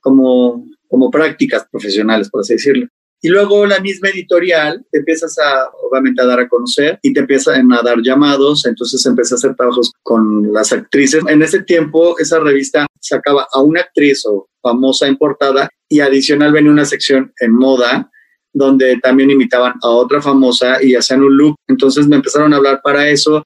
[0.00, 2.86] como, como prácticas profesionales, por así decirlo.
[3.22, 7.20] Y luego la misma editorial te empiezas a, obviamente, a dar a conocer y te
[7.20, 8.66] empiezan a dar llamados.
[8.66, 11.22] Entonces empecé a hacer trabajos con las actrices.
[11.28, 16.70] En ese tiempo, esa revista sacaba a una actriz o famosa importada y adicional venía
[16.70, 18.10] una sección en moda
[18.52, 21.56] donde también invitaban a otra famosa y hacían un look.
[21.68, 23.44] Entonces me empezaron a hablar para eso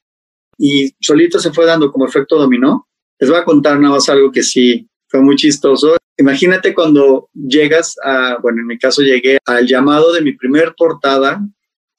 [0.58, 2.88] y solito se fue dando como efecto dominó.
[3.18, 5.96] Les voy a contar nada más algo que sí fue muy chistoso.
[6.16, 11.40] Imagínate cuando llegas a, bueno, en mi caso llegué al llamado de mi primer portada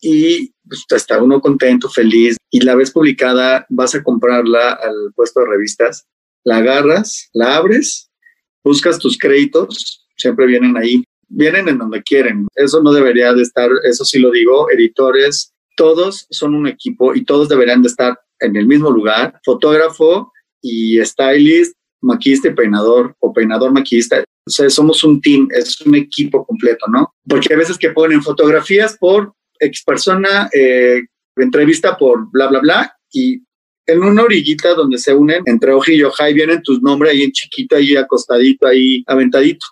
[0.01, 5.41] y pues, está uno contento, feliz y la ves publicada, vas a comprarla al puesto
[5.41, 6.05] de revistas,
[6.43, 8.09] la agarras, la abres,
[8.63, 11.03] buscas tus créditos, siempre vienen ahí
[11.35, 12.47] vienen en donde quieren.
[12.55, 17.25] Eso no debería de estar, eso sí lo digo, editores, todos son un equipo y
[17.25, 23.33] todos deberían de estar en el mismo lugar, fotógrafo y stylist, maquista y peinador o
[23.33, 24.23] peinador maquista.
[24.47, 27.13] O sea, somos un team, es un equipo completo, ¿no?
[27.27, 31.01] Porque hay veces que ponen fotografías por ex persona, eh,
[31.35, 33.41] entrevista por bla, bla, bla, y
[33.87, 37.75] en una orillita donde se unen entre hoja y vienen tus nombres ahí en chiquito,
[37.75, 39.65] ahí acostadito, ahí aventadito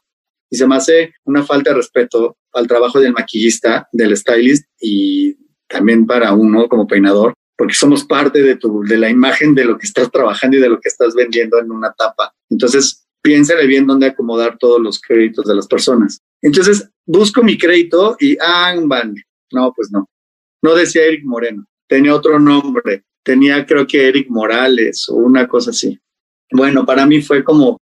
[0.53, 5.35] y se me hace una falta de respeto al trabajo del maquillista, del stylist y
[5.67, 9.79] también para uno como peinador, porque somos parte de, tu, de la imagen de lo
[9.79, 12.31] que estás trabajando y de lo que estás vendiendo en una tapa.
[12.51, 16.19] Entonces, piénsale bien dónde acomodar todos los créditos de las personas.
[16.39, 19.23] Entonces, busco mi crédito y, ah, vale.
[19.51, 20.07] No, pues no.
[20.61, 23.05] No decía Eric Moreno, tenía otro nombre.
[23.23, 25.99] Tenía, creo que Eric Morales o una cosa así.
[26.51, 27.79] Bueno, para mí fue como,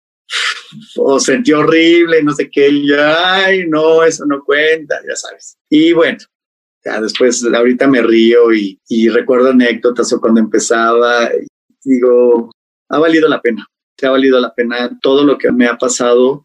[0.96, 5.56] o sentí horrible, no sé qué, y yo, ay, no, eso no cuenta, ya sabes.
[5.70, 6.18] Y bueno,
[6.84, 11.30] Ya después, ahorita me río y, y recuerdo anécdotas o cuando empezaba,
[11.84, 12.50] digo,
[12.88, 13.64] ha valido la pena,
[13.96, 16.42] te ha valido la pena todo lo que me ha pasado.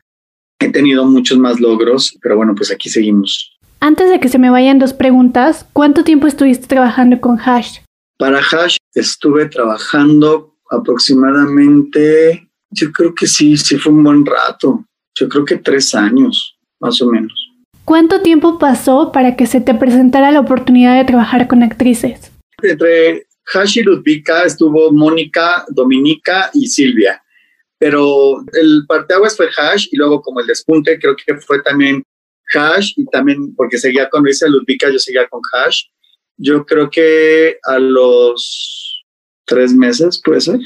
[0.59, 3.57] He tenido muchos más logros, pero bueno, pues aquí seguimos.
[3.79, 7.79] Antes de que se me vayan dos preguntas, ¿cuánto tiempo estuviste trabajando con Hash?
[8.17, 14.85] Para Hash estuve trabajando aproximadamente, yo creo que sí, sí fue un buen rato.
[15.19, 17.51] Yo creo que tres años, más o menos.
[17.85, 22.31] ¿Cuánto tiempo pasó para que se te presentara la oportunidad de trabajar con actrices?
[22.61, 27.23] Entre Hash y Ludvika estuvo Mónica, Dominica y Silvia.
[27.79, 32.03] Pero el parteaguas fue Hash y luego como el despunte creo que fue también
[32.53, 35.83] Hash y también porque seguía con Luisa Ludvika, yo seguía con Hash.
[36.37, 39.03] Yo creo que a los
[39.45, 40.59] tres meses, puede ser,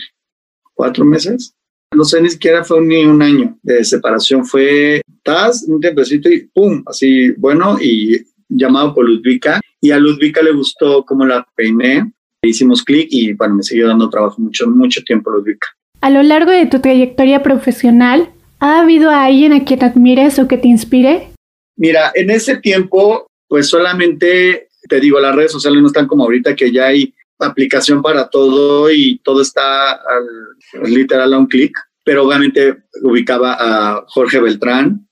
[0.73, 1.53] cuatro meses,
[1.93, 6.47] no sé, ni siquiera fue ni un año de separación, fue Taz, un tiempecito y
[6.53, 9.59] pum, así, bueno, y llamado por Ludvika.
[9.79, 12.11] Y a Ludvika le gustó cómo la peiné,
[12.41, 15.67] hicimos clic y bueno, me siguió dando trabajo mucho, mucho tiempo Ludvika.
[16.01, 18.29] A lo largo de tu trayectoria profesional,
[18.59, 21.29] ¿ha habido a alguien a quien admires o que te inspire?
[21.75, 26.55] Mira, en ese tiempo, pues solamente, te digo, las redes sociales no están como ahorita
[26.55, 27.13] que ya hay
[27.47, 30.27] aplicación para todo y todo está al,
[30.83, 35.07] literal a un clic, pero obviamente ubicaba a Jorge Beltrán,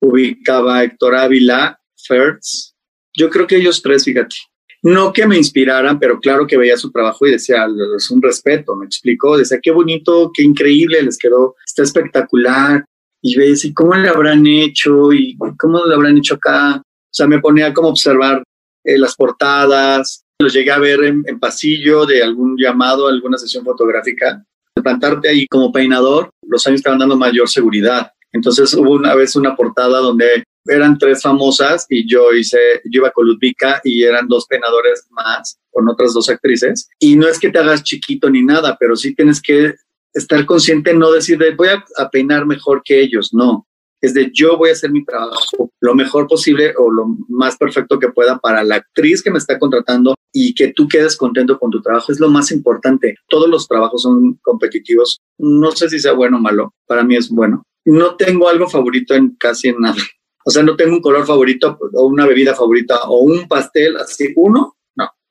[0.00, 2.74] ubicaba a Héctor Ávila, Fertz.
[3.16, 4.36] Yo creo que ellos tres, fíjate,
[4.82, 8.76] no que me inspiraran, pero claro que veía su trabajo y decía, es un respeto,
[8.76, 12.84] me explicó, decía, qué bonito, qué increíble, les quedó, está espectacular.
[13.22, 15.12] Y ves, ¿y cómo le habrán hecho?
[15.12, 16.76] ¿Y cómo lo habrán hecho acá?
[16.76, 18.44] O sea, me ponía como observar
[18.84, 24.44] eh, las portadas, los llegué a ver en, pasillo de algún llamado, alguna sesión fotográfica.
[24.74, 28.12] Plantarte ahí como peinador, los años estaban dando mayor seguridad.
[28.32, 33.10] Entonces hubo una vez una portada donde eran tres famosas y yo hice, yo iba
[33.10, 36.88] con Ludvika y eran dos peinadores más con otras dos actrices.
[36.98, 39.74] Y no es que te hagas chiquito ni nada, pero sí tienes que
[40.12, 43.66] estar consciente, no decir de voy a peinar mejor que ellos, no
[44.00, 47.98] es de yo voy a hacer mi trabajo lo mejor posible o lo más perfecto
[47.98, 51.70] que pueda para la actriz que me está contratando y que tú quedes contento con
[51.70, 53.16] tu trabajo es lo más importante.
[53.28, 55.20] Todos los trabajos son competitivos.
[55.38, 57.62] No sé si sea bueno o malo, para mí es bueno.
[57.84, 60.02] No tengo algo favorito en casi nada.
[60.44, 64.32] O sea, no tengo un color favorito o una bebida favorita o un pastel, así,
[64.36, 64.75] uno,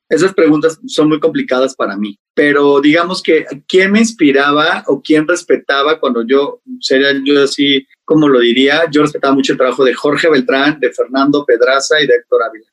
[0.09, 5.27] esas preguntas son muy complicadas para mí, pero digamos que quién me inspiraba o quién
[5.27, 9.93] respetaba cuando yo, sería yo así, como lo diría, yo respetaba mucho el trabajo de
[9.93, 12.65] Jorge Beltrán, de Fernando Pedraza y de Héctor Ávila.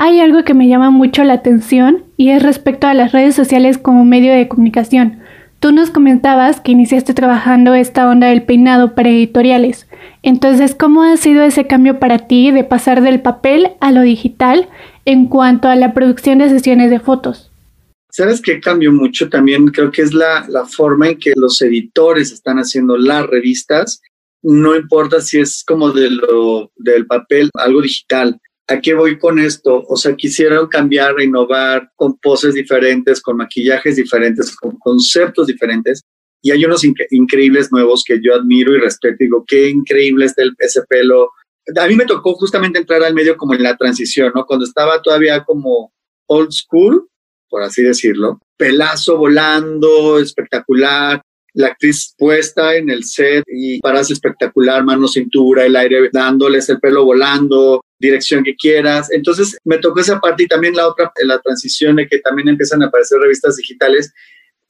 [0.00, 3.78] Hay algo que me llama mucho la atención y es respecto a las redes sociales
[3.78, 5.20] como medio de comunicación.
[5.60, 9.88] Tú nos comentabas que iniciaste trabajando esta onda del peinado para editoriales.
[10.22, 14.68] Entonces, ¿cómo ha sido ese cambio para ti de pasar del papel a lo digital
[15.08, 17.50] en cuanto a la producción de sesiones de fotos?
[18.10, 19.30] ¿Sabes qué cambió mucho?
[19.30, 24.02] También creo que es la, la forma en que los editores están haciendo las revistas.
[24.42, 28.38] No importa si es como de lo, del papel, algo digital.
[28.66, 29.82] ¿A qué voy con esto?
[29.88, 36.02] O sea, quisieron cambiar, innovar con poses diferentes, con maquillajes diferentes, con conceptos diferentes.
[36.42, 39.16] Y hay unos increíbles nuevos que yo admiro y respeto.
[39.20, 41.30] Digo, qué increíble está el, ese pelo
[41.76, 44.46] a mí me tocó justamente entrar al medio como en la transición, ¿no?
[44.46, 45.92] Cuando estaba todavía como
[46.26, 47.08] old school,
[47.48, 51.22] por así decirlo, pelazo volando, espectacular,
[51.54, 56.78] la actriz puesta en el set y paras espectacular, mano, cintura, el aire dándoles el
[56.78, 59.10] pelo volando, dirección que quieras.
[59.10, 62.82] Entonces me tocó esa parte y también la otra, la transición de que también empiezan
[62.82, 64.12] a aparecer revistas digitales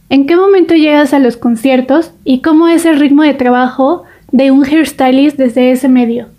[0.09, 4.51] ¿En qué momento llegas a los conciertos y cómo es el ritmo de trabajo de
[4.51, 6.29] un hairstylist desde ese medio?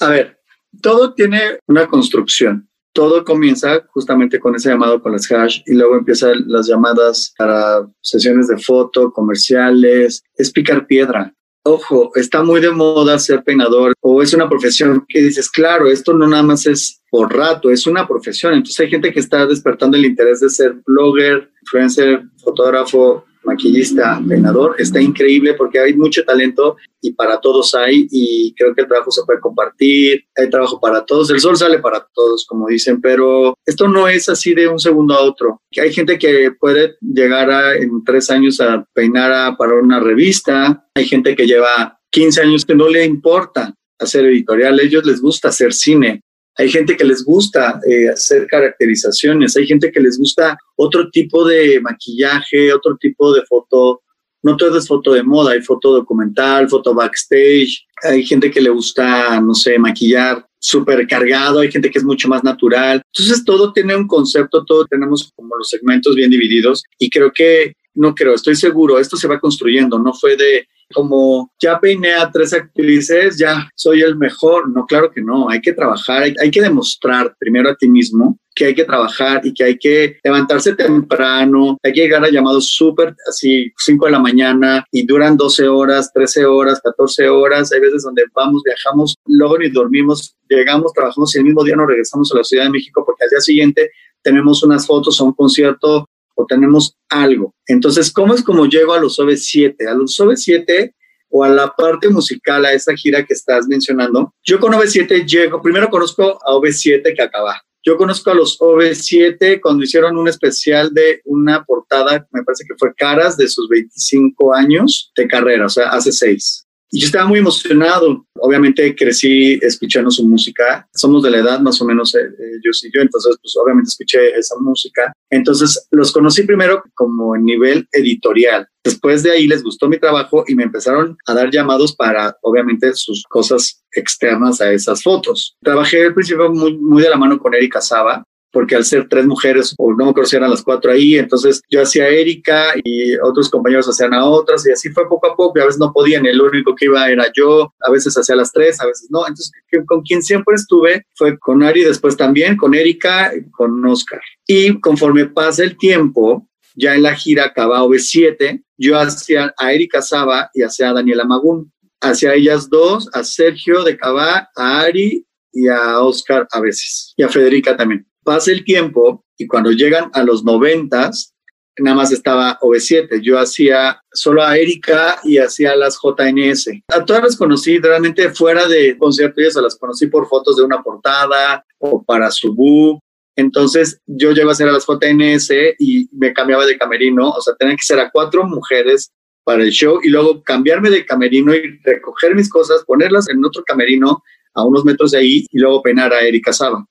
[0.00, 0.38] A ver,
[0.80, 2.68] todo tiene una construcción.
[2.94, 7.86] Todo comienza justamente con ese llamado con las hash y luego empiezan las llamadas para
[8.00, 11.35] sesiones de foto, comerciales, es picar piedra
[11.66, 16.14] ojo, está muy de moda ser peinador o es una profesión que dices, claro, esto
[16.14, 18.54] no nada más es por rato, es una profesión.
[18.54, 24.74] Entonces hay gente que está despertando el interés de ser blogger, influencer, fotógrafo, maquillista, peinador,
[24.78, 29.10] está increíble porque hay mucho talento y para todos hay y creo que el trabajo
[29.10, 33.54] se puede compartir, hay trabajo para todos, el sol sale para todos, como dicen, pero
[33.64, 35.62] esto no es así de un segundo a otro.
[35.80, 41.34] Hay gente que puede llegar en tres años a peinar para una revista, hay gente
[41.34, 45.72] que lleva 15 años que no le importa hacer editorial, a ellos les gusta hacer
[45.72, 46.22] cine,
[46.58, 51.46] hay gente que les gusta eh, hacer caracterizaciones, hay gente que les gusta otro tipo
[51.46, 54.02] de maquillaje, otro tipo de foto.
[54.42, 58.70] No todo es foto de moda, hay foto documental, foto backstage, hay gente que le
[58.70, 63.02] gusta, no sé, maquillar súper cargado, hay gente que es mucho más natural.
[63.12, 67.74] Entonces todo tiene un concepto, todo tenemos como los segmentos bien divididos y creo que,
[67.94, 72.30] no creo, estoy seguro, esto se va construyendo, no fue de como ya peiné a
[72.30, 74.68] tres actrices, ya soy el mejor.
[74.68, 78.64] No, claro que no, hay que trabajar, hay, que demostrar primero a ti mismo que
[78.64, 83.14] hay que trabajar y que hay que levantarse temprano, hay que llegar a llamados súper
[83.28, 88.02] así 5 de la mañana y duran 12 horas, 13 horas, 14 horas, hay veces
[88.04, 92.38] donde vamos, viajamos, luego ni dormimos, llegamos, trabajamos y el mismo día nos regresamos a
[92.38, 93.90] la Ciudad de México porque al día siguiente
[94.22, 97.54] tenemos unas fotos a un concierto o tenemos algo.
[97.66, 99.88] Entonces, ¿cómo es como llego a los OV7?
[99.88, 100.94] A los OV7
[101.30, 104.32] o a la parte musical, a esa gira que estás mencionando.
[104.44, 107.60] Yo con OV7 llego, primero conozco a OV7 que acaba.
[107.84, 112.74] Yo conozco a los OV7 cuando hicieron un especial de una portada, me parece que
[112.76, 116.65] fue Caras, de sus 25 años de carrera, o sea, hace seis.
[116.96, 118.24] Y yo estaba muy emocionado.
[118.40, 120.88] Obviamente crecí escuchando su música.
[120.94, 123.88] Somos de la edad más o menos eh, eh, yo y yo, entonces pues obviamente
[123.90, 125.12] escuché esa música.
[125.28, 128.66] Entonces los conocí primero como en nivel editorial.
[128.82, 132.94] Después de ahí les gustó mi trabajo y me empezaron a dar llamados para obviamente
[132.94, 135.54] sus cosas externas a esas fotos.
[135.62, 138.24] Trabajé al principio muy, muy de la mano con Erika Saba,
[138.56, 141.60] porque al ser tres mujeres, o no me acuerdo si eran las cuatro ahí, entonces
[141.68, 145.58] yo hacía Erika y otros compañeros hacían a otras y así fue poco a poco
[145.58, 148.50] y a veces no podían, el único que iba era yo, a veces hacía las
[148.50, 149.52] tres, a veces no, entonces
[149.86, 154.22] con quien siempre estuve fue con Ari, después también con Erika, con Oscar.
[154.46, 160.00] Y conforme pasa el tiempo, ya en la gira Caba V7, yo hacía a Erika
[160.00, 161.70] Saba y hacía a Daniela Magún.
[162.00, 167.22] Hacia ellas dos, a Sergio de Caba, a Ari y a Oscar a veces, y
[167.22, 171.32] a Federica también pasa el tiempo y cuando llegan a los noventas,
[171.78, 173.20] nada más estaba OV7.
[173.22, 176.70] Yo hacía solo a Erika y hacía las JNS.
[176.88, 180.64] A todas las conocí realmente fuera de concierto y eso, las conocí por fotos de
[180.64, 182.98] una portada o para su book.
[183.36, 187.54] Entonces yo llego a hacer a las JNS y me cambiaba de camerino, o sea,
[187.54, 189.12] tenía que ser a cuatro mujeres
[189.44, 193.62] para el show y luego cambiarme de camerino y recoger mis cosas, ponerlas en otro
[193.62, 194.20] camerino
[194.54, 196.84] a unos metros de ahí y luego peinar a Erika Saba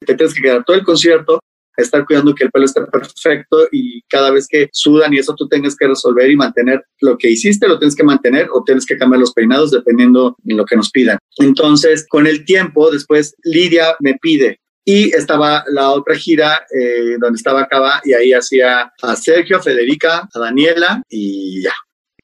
[0.00, 1.40] te tienes que quedar todo el concierto
[1.76, 5.34] a estar cuidando que el pelo esté perfecto y cada vez que sudan y eso
[5.36, 8.84] tú tengas que resolver y mantener lo que hiciste, lo tienes que mantener o tienes
[8.84, 11.18] que cambiar los peinados dependiendo de lo que nos pidan.
[11.36, 17.36] Entonces, con el tiempo, después Lidia me pide, y estaba la otra gira eh, donde
[17.36, 21.74] estaba Cava y ahí hacía a Sergio, a Federica, a Daniela y ya.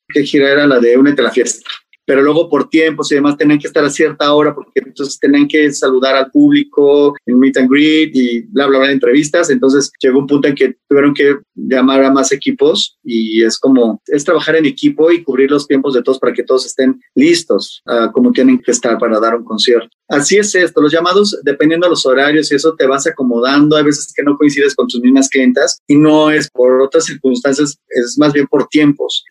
[0.08, 1.68] ¿Qué gira era la de Únete a la fiesta?
[2.06, 5.48] Pero luego por tiempos y demás tenían que estar a cierta hora porque entonces tenían
[5.48, 9.50] que saludar al público en meet and greet y bla, bla, bla, entrevistas.
[9.50, 14.00] Entonces llegó un punto en que tuvieron que llamar a más equipos y es como,
[14.06, 17.82] es trabajar en equipo y cubrir los tiempos de todos para que todos estén listos
[17.86, 19.88] uh, como tienen que estar para dar un concierto.
[20.08, 23.84] Así es esto, los llamados, dependiendo de los horarios y eso te vas acomodando, hay
[23.84, 28.18] veces que no coincides con tus mismas clientas y no es por otras circunstancias, es
[28.18, 29.24] más bien por tiempos.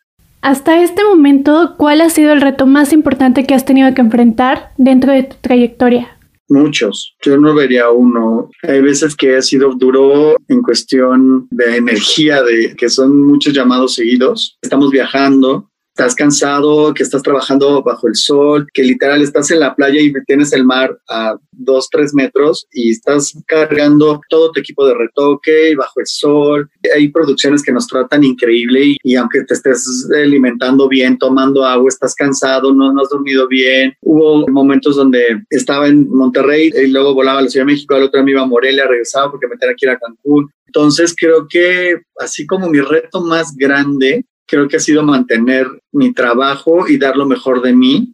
[0.44, 4.74] Hasta este momento, ¿cuál ha sido el reto más importante que has tenido que enfrentar
[4.78, 6.18] dentro de tu trayectoria?
[6.50, 8.50] Muchos, yo no vería uno.
[8.64, 13.96] Hay veces que ha sido duro en cuestión de energía, de que son muchos llamados
[13.96, 14.58] seguidos.
[14.62, 15.72] Estamos viajando,
[16.04, 20.12] estás cansado, que estás trabajando bajo el sol, que literal estás en la playa y
[20.26, 25.74] tienes el mar a dos, tres metros y estás cargando todo tu equipo de retoque
[25.78, 26.70] bajo el sol.
[26.94, 32.16] Hay producciones que nos tratan increíble y, aunque te estés alimentando bien, tomando agua, estás
[32.16, 33.94] cansado, no, no has dormido bien.
[34.02, 38.04] Hubo momentos donde estaba en Monterrey y luego volaba a la Ciudad de México, al
[38.04, 40.52] otro día me iba a Morelia, regresaba porque me tenía que ir a Cancún.
[40.66, 46.14] Entonces creo que así como mi reto más grande creo que ha sido mantener mi
[46.14, 48.14] trabajo y dar lo mejor de mí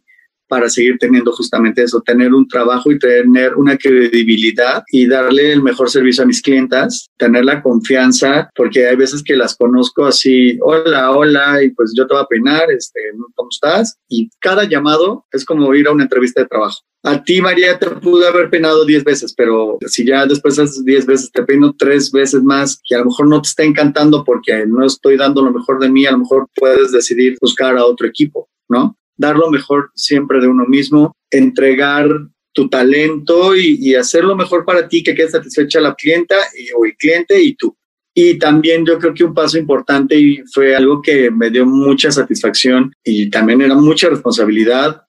[0.50, 5.62] para seguir teniendo justamente eso, tener un trabajo y tener una credibilidad y darle el
[5.62, 10.58] mejor servicio a mis clientas, tener la confianza, porque hay veces que las conozco así,
[10.60, 13.00] hola, hola, y pues yo te voy a peinar, este,
[13.36, 13.96] ¿cómo estás?
[14.08, 16.80] Y cada llamado es como ir a una entrevista de trabajo.
[17.04, 20.84] A ti, María, te pude haber peinado 10 veces, pero si ya después de esas
[20.84, 24.24] 10 veces te peino tres veces más, y a lo mejor no te está encantando
[24.24, 27.86] porque no estoy dando lo mejor de mí, a lo mejor puedes decidir buscar a
[27.86, 28.96] otro equipo, ¿no?
[29.20, 32.08] Dar lo mejor siempre de uno mismo, entregar
[32.52, 36.36] tu talento y, hacer lo mejor para ti, que quede satisfecha la clienta
[36.76, 37.76] o el cliente y tú.
[38.14, 42.10] Y también yo creo que un paso importante y fue algo que me dio mucha
[42.10, 45.02] satisfacción y también era mucha responsabilidad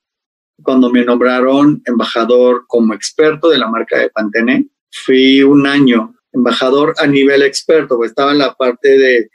[0.61, 4.67] cuando me nombraron embajador como experto de la marca de Pantene.
[4.91, 9.29] Fui un año embajador a nivel experto, estaba en la parte de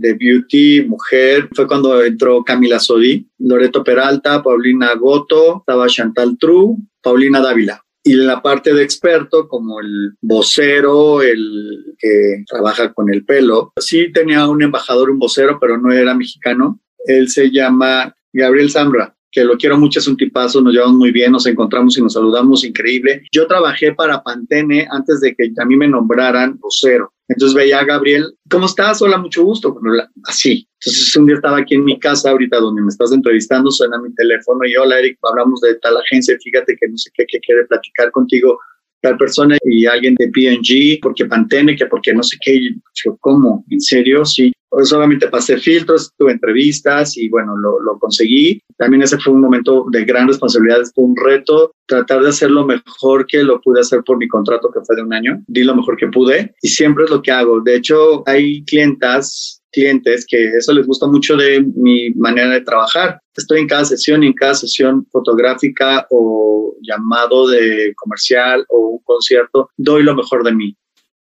[0.00, 6.76] de beauty, mujer, fue cuando entró Camila Sodi, Loreto Peralta, Paulina Goto, estaba Chantal True,
[7.02, 7.82] Paulina Dávila.
[8.04, 13.72] Y en la parte de experto, como el vocero, el que trabaja con el pelo,
[13.76, 16.80] sí tenía un embajador, un vocero, pero no era mexicano.
[17.04, 21.12] Él se llama Gabriel Zambra que lo quiero mucho, es un tipazo, nos llevamos muy
[21.12, 23.22] bien, nos encontramos y nos saludamos increíble.
[23.32, 27.12] Yo trabajé para Pantene antes de que a mí me nombraran vocero.
[27.28, 29.02] Entonces veía a Gabriel, ¿cómo estás?
[29.02, 29.78] Hola, mucho gusto.
[30.24, 30.66] Así.
[30.80, 34.14] Entonces un día estaba aquí en mi casa, ahorita donde me estás entrevistando, suena mi
[34.14, 37.66] teléfono y hola, Eric, hablamos de tal agencia, fíjate que no sé qué, qué quiere
[37.66, 38.58] platicar contigo
[39.00, 42.70] tal persona y alguien de P&G, porque Pantene, que porque no sé qué.
[43.04, 43.64] Yo, ¿cómo?
[43.70, 44.24] ¿En serio?
[44.24, 44.52] Sí.
[44.70, 48.60] Pues solamente pasé filtros, tuve entrevistas y bueno, lo, lo, conseguí.
[48.76, 52.66] También ese fue un momento de gran responsabilidad, fue un reto tratar de hacer lo
[52.66, 55.42] mejor que lo pude hacer por mi contrato que fue de un año.
[55.46, 57.60] Di lo mejor que pude y siempre es lo que hago.
[57.60, 63.20] De hecho, hay clientas clientes que eso les gusta mucho de mi manera de trabajar.
[63.36, 68.98] Estoy en cada sesión y en cada sesión fotográfica o llamado de comercial o un
[69.04, 70.76] concierto, doy lo mejor de mí.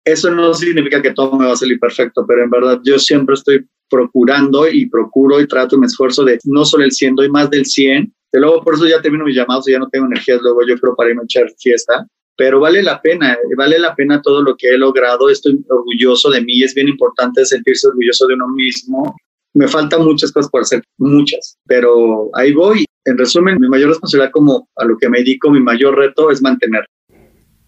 [0.04, 3.36] Eso no significa que todo me va a salir perfecto, pero en verdad yo siempre
[3.36, 7.30] estoy procurando y procuro y trato y me esfuerzo de no solo el 100, doy
[7.30, 8.12] más del 100.
[8.32, 10.78] De luego por eso ya termino mis llamados y ya no tengo energías, luego yo
[10.80, 14.55] creo para irme a echar fiesta pero vale la pena, vale la pena todo lo
[14.55, 19.15] que he logrado, estoy orgulloso de mí, es bien importante sentirse orgulloso de uno mismo.
[19.53, 22.86] Me faltan muchas cosas por hacer, muchas, pero ahí voy.
[23.05, 26.41] En resumen, mi mayor responsabilidad como a lo que me dedico, mi mayor reto es
[26.41, 26.86] mantener.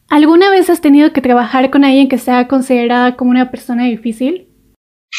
[0.10, 4.48] ¿Alguna vez has tenido que trabajar con alguien que sea considerada como una persona difícil?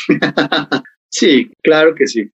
[1.10, 2.30] sí, claro que sí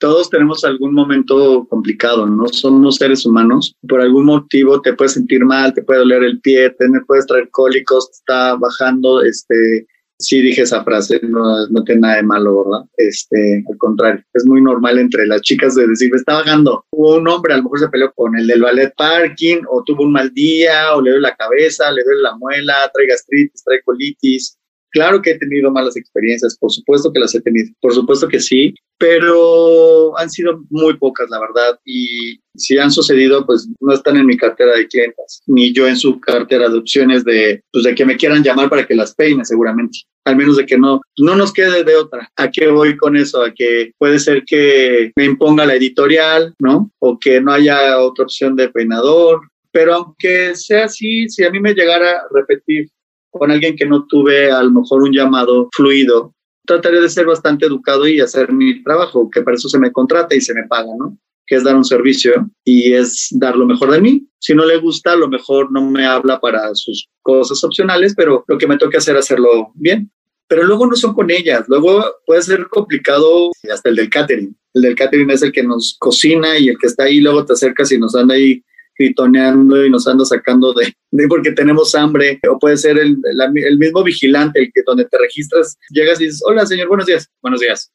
[0.00, 2.48] todos tenemos algún momento complicado, ¿no?
[2.48, 3.76] Somos seres humanos.
[3.86, 7.50] Por algún motivo te puedes sentir mal, te puede doler el pie, te puedes traer
[7.50, 9.86] cólicos, te está bajando, este,
[10.18, 12.86] sí dije esa frase, no, no tiene nada de malo, ¿verdad?
[12.96, 16.84] Este, al contrario, es muy normal entre las chicas de decir, me está bajando.
[16.90, 20.04] Hubo un hombre, a lo mejor se peleó con el del ballet parking, o tuvo
[20.04, 23.82] un mal día, o le duele la cabeza, le duele la muela, trae gastritis, trae
[23.82, 24.58] colitis,
[24.90, 28.40] Claro que he tenido malas experiencias, por supuesto que las he tenido, por supuesto que
[28.40, 34.16] sí, pero han sido muy pocas, la verdad, y si han sucedido, pues no están
[34.16, 37.94] en mi cartera de clientes, ni yo en su cartera de opciones de, pues, de
[37.94, 40.00] que me quieran llamar para que las peine, seguramente.
[40.26, 42.30] Al menos de que no, no nos quede de otra.
[42.36, 43.42] ¿A qué voy con eso?
[43.42, 46.90] A que puede ser que me imponga la editorial, ¿no?
[46.98, 49.40] O que no haya otra opción de peinador.
[49.72, 52.90] Pero aunque sea así, si a mí me llegara a repetir
[53.30, 56.34] con alguien que no tuve a lo mejor un llamado fluido,
[56.66, 60.34] trataré de ser bastante educado y hacer mi trabajo, que para eso se me contrata
[60.34, 61.18] y se me paga, ¿no?
[61.46, 64.26] Que es dar un servicio y es dar lo mejor de mí.
[64.38, 68.44] Si no le gusta, a lo mejor no me habla para sus cosas opcionales, pero
[68.46, 70.10] lo que me toca hacer hacerlo bien.
[70.48, 74.56] Pero luego no son con ellas, luego puede ser complicado hasta el del catering.
[74.74, 77.52] El del catering es el que nos cocina y el que está ahí, luego te
[77.52, 78.62] acercas y nos anda ahí
[79.00, 80.94] gritoneando y nos anda sacando de,
[81.28, 83.16] porque tenemos hambre, o puede ser el,
[83.54, 87.26] el, mismo vigilante, el que donde te registras, llegas y dices, hola señor, buenos días,
[87.40, 87.90] buenos días.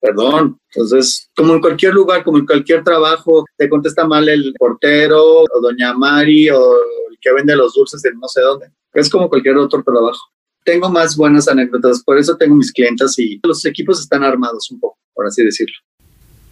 [0.00, 0.58] perdón.
[0.74, 5.60] Entonces, como en cualquier lugar, como en cualquier trabajo, te contesta mal el portero, o
[5.62, 6.74] doña Mari, o
[7.10, 8.66] el que vende los dulces en no sé dónde.
[8.92, 10.20] Es como cualquier otro trabajo.
[10.64, 14.78] Tengo más buenas anécdotas, por eso tengo mis clientes y los equipos están armados un
[14.78, 15.74] poco, por así decirlo.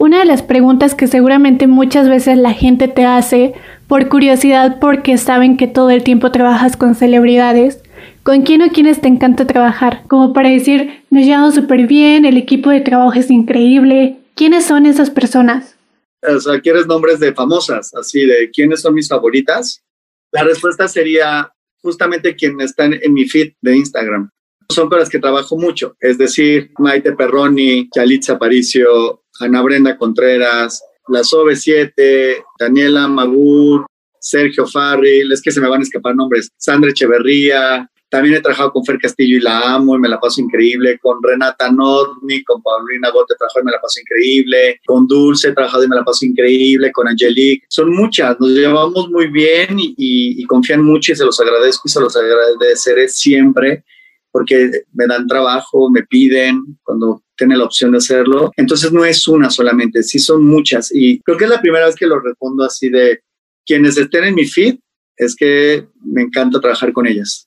[0.01, 3.53] Una de las preguntas que seguramente muchas veces la gente te hace
[3.91, 7.83] por curiosidad porque saben que todo el tiempo trabajas con celebridades,
[8.23, 10.05] ¿con quién o quiénes te encanta trabajar?
[10.07, 14.21] Como para decir, nos llevamos súper bien, el equipo de trabajo es increíble.
[14.37, 15.77] ¿Quiénes son esas personas?
[16.23, 17.93] O sea, ¿quieres nombres de famosas?
[17.93, 19.83] Así de quiénes son mis favoritas.
[20.31, 24.31] La respuesta sería justamente quienes están en mi feed de Instagram.
[24.69, 30.81] Son con las que trabajo mucho, es decir, Maite Perroni, Chalitza Aparicio, Ana Brenda Contreras,
[31.11, 33.87] la SOBE 7, Daniela Magur,
[34.19, 38.73] Sergio Farril, es que se me van a escapar nombres, Sandra Echeverría, también he trabajado
[38.73, 42.61] con Fer Castillo y la amo y me la paso increíble, con Renata Nordni, con
[42.61, 46.05] Paulina Gote he y me la paso increíble, con Dulce he trabajado y me la
[46.05, 51.17] paso increíble, con Angelique, son muchas, nos llevamos muy bien y, y confían mucho y
[51.17, 53.85] se los agradezco y se los agradeceré siempre
[54.33, 58.53] porque me dan trabajo, me piden cuando tienen la opción de hacerlo.
[58.57, 60.91] Entonces no es una solamente, sí son muchas.
[60.95, 63.21] Y creo que es la primera vez que lo respondo así de
[63.67, 64.77] quienes estén en mi feed,
[65.17, 67.47] es que me encanta trabajar con ellas.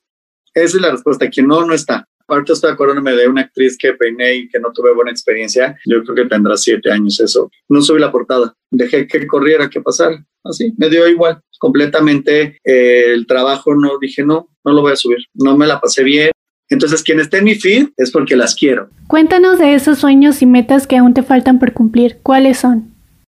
[0.53, 1.29] Esa es la respuesta.
[1.29, 2.07] Quien no, no está.
[2.19, 5.77] Aparte estoy acordándome de una actriz que peiné y que no tuve buena experiencia.
[5.85, 7.51] Yo creo que tendrá siete años eso.
[7.67, 8.55] No subí la portada.
[8.71, 10.23] Dejé que corriera, que pasara.
[10.43, 11.41] Así, me dio igual.
[11.59, 15.19] Completamente eh, el trabajo, no dije, no, no lo voy a subir.
[15.33, 16.31] No me la pasé bien.
[16.69, 18.89] Entonces, quien esté en mi feed es porque las quiero.
[19.07, 22.19] Cuéntanos de esos sueños y metas que aún te faltan por cumplir.
[22.23, 22.93] ¿Cuáles son?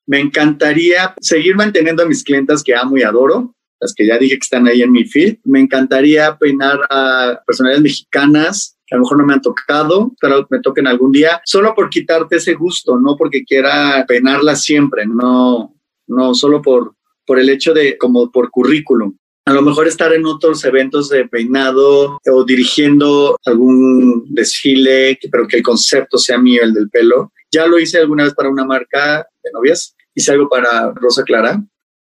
[0.08, 4.36] Me encantaría seguir manteniendo a mis clientas que amo y adoro, las que ya dije
[4.36, 5.38] que están ahí en mi feed.
[5.44, 10.46] Me encantaría peinar a personalidades mexicanas que a lo mejor no me han tocado, pero
[10.50, 15.76] me toquen algún día, solo por quitarte ese gusto, no porque quiera peinarlas siempre, no,
[16.08, 16.94] no, solo por,
[17.26, 19.16] por el hecho de como por currículum
[19.48, 25.58] a lo mejor estar en otros eventos de peinado o dirigiendo algún desfile, pero que
[25.58, 27.32] el concepto sea mío, el del pelo.
[27.52, 31.64] Ya lo hice alguna vez para una marca de novias, hice algo para Rosa Clara.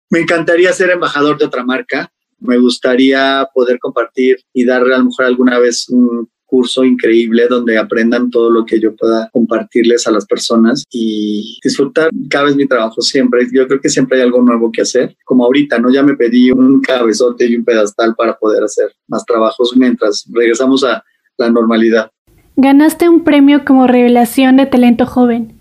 [0.09, 2.09] Me encantaría ser embajador de otra marca.
[2.39, 7.77] Me gustaría poder compartir y darle a lo mejor alguna vez un curso increíble donde
[7.77, 12.67] aprendan todo lo que yo pueda compartirles a las personas y disfrutar cada vez mi
[12.67, 13.47] trabajo siempre.
[13.51, 15.15] Yo creo que siempre hay algo nuevo que hacer.
[15.25, 15.91] Como ahorita, ¿no?
[15.91, 20.83] Ya me pedí un cabezote y un pedestal para poder hacer más trabajos mientras regresamos
[20.83, 21.03] a
[21.37, 22.11] la normalidad.
[22.55, 25.53] Ganaste un premio como revelación de talento joven.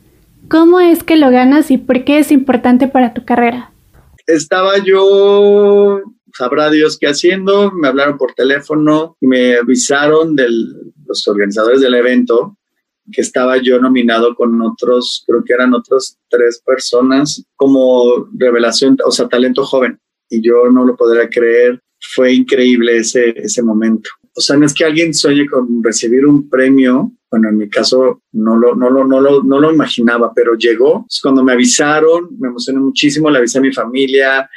[0.49, 3.72] ¿Cómo es que lo ganas y por qué es importante para tu carrera?
[4.26, 6.03] Estaba yo
[6.37, 10.49] sabrá Dios qué haciendo, me hablaron por teléfono me avisaron de
[11.07, 12.57] los organizadores del evento
[13.12, 19.11] que estaba yo nominado con otros, creo que eran otros tres personas como revelación, o
[19.11, 19.99] sea, talento joven.
[20.30, 24.09] Y yo no lo podría creer, fue increíble ese, ese momento.
[24.35, 28.22] O sea, no es que alguien sueñe con recibir un premio, bueno, en mi caso
[28.32, 31.07] no lo, no lo, no lo, no lo imaginaba, pero llegó.
[31.22, 34.49] Cuando me avisaron, me emocioné muchísimo, le avisé a mi familia,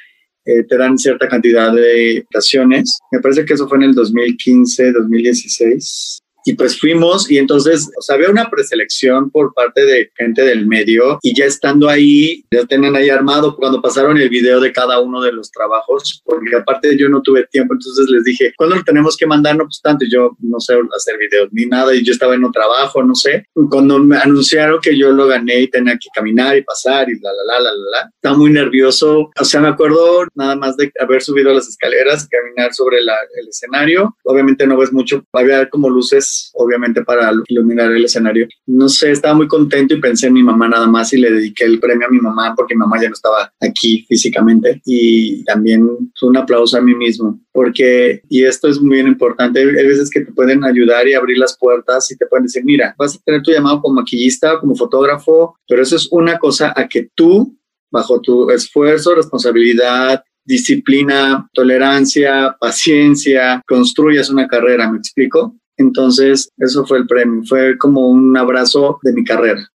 [0.47, 2.97] eh, te dan cierta cantidad de estaciones.
[3.11, 8.01] Me parece que eso fue en el 2015, 2016 y pues fuimos y entonces, o
[8.01, 12.65] sea, había una preselección por parte de gente del medio y ya estando ahí, ya
[12.65, 16.97] tenían ahí armado cuando pasaron el video de cada uno de los trabajos, porque aparte
[16.97, 19.57] yo no tuve tiempo, entonces les dije, ¿cuándo lo tenemos que mandar?
[19.57, 22.51] No, pues tanto, yo no sé hacer videos ni nada y yo estaba en un
[22.53, 23.45] trabajo, no sé.
[23.69, 27.29] Cuando me anunciaron que yo lo gané y tenía que caminar y pasar y la,
[27.33, 29.31] la, la, la, la, la, estaba muy nervioso.
[29.37, 33.49] O sea, me acuerdo nada más de haber subido las escaleras, caminar sobre la, el
[33.49, 34.15] escenario.
[34.23, 38.47] Obviamente no ves mucho, había como luces obviamente, para iluminar el escenario.
[38.65, 41.65] No sé, estaba muy contento y pensé en mi mamá nada más y le dediqué
[41.65, 44.81] el premio a mi mamá porque mi mamá ya no estaba aquí físicamente.
[44.85, 45.87] Y también
[46.21, 50.31] un aplauso a mí mismo, porque, y esto es muy importante, hay veces que te
[50.31, 53.51] pueden ayudar y abrir las puertas y te pueden decir, mira, vas a tener tu
[53.51, 57.57] llamado como maquillista, como fotógrafo, pero eso es una cosa a que tú,
[57.91, 65.57] bajo tu esfuerzo, responsabilidad, disciplina, tolerancia, paciencia, construyas una carrera, ¿me explico?
[65.77, 69.69] Entonces, eso fue el premio, fue como un abrazo de mi carrera.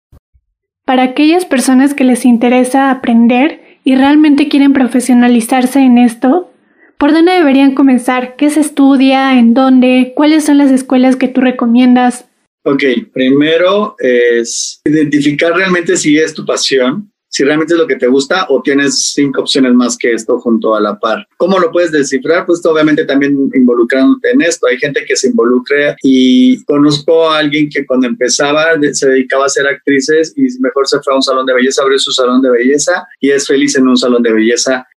[0.85, 6.51] Para aquellas personas que les interesa aprender y realmente quieren profesionalizarse en esto,
[6.97, 8.35] ¿por dónde deberían comenzar?
[8.35, 9.37] ¿Qué se estudia?
[9.37, 10.13] ¿En dónde?
[10.15, 12.25] ¿Cuáles son las escuelas que tú recomiendas?
[12.63, 12.83] Ok,
[13.13, 18.47] primero es identificar realmente si es tu pasión si realmente es lo que te gusta
[18.49, 21.27] o tienes cinco opciones más que esto junto a la par.
[21.37, 22.45] ¿Cómo lo puedes descifrar?
[22.45, 24.67] Pues obviamente también involucrándote en esto.
[24.67, 29.49] Hay gente que se involucre y conozco a alguien que cuando empezaba se dedicaba a
[29.49, 32.49] ser actrices y mejor se fue a un salón de belleza, abrió su salón de
[32.49, 34.87] belleza y es feliz en un salón de belleza.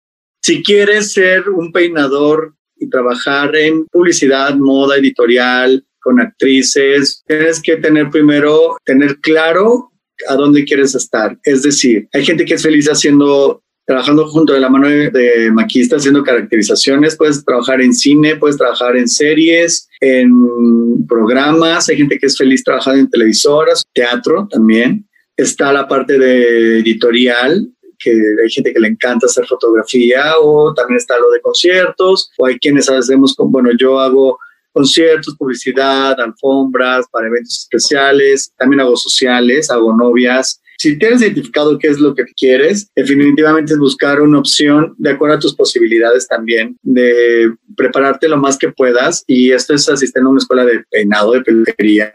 [0.41, 7.76] Si quieres ser un peinador y trabajar en publicidad, moda, editorial, con actrices, tienes que
[7.76, 9.91] tener primero, tener claro
[10.28, 11.38] a dónde quieres estar.
[11.44, 16.00] Es decir, hay gente que es feliz haciendo trabajando junto de la mano de, maquistas,
[16.00, 22.26] haciendo caracterizaciones, puedes trabajar en cine, puedes trabajar en series, en programas, hay gente que
[22.26, 25.06] es feliz trabajando en televisoras, teatro también.
[25.36, 27.68] Está la parte de editorial,
[27.98, 32.46] que hay gente que le encanta hacer fotografía, o también está lo de conciertos, o
[32.46, 34.38] hay quienes hacemos, bueno, yo hago
[34.72, 41.86] conciertos, publicidad, alfombras para eventos especiales, también hago sociales, hago novias, si tienes identificado qué
[41.86, 46.76] es lo que quieres, definitivamente es buscar una opción de acuerdo a tus posibilidades también,
[46.82, 49.22] de prepararte lo más que puedas.
[49.28, 52.12] Y esto es asistiendo a una escuela de peinado, de peluquería.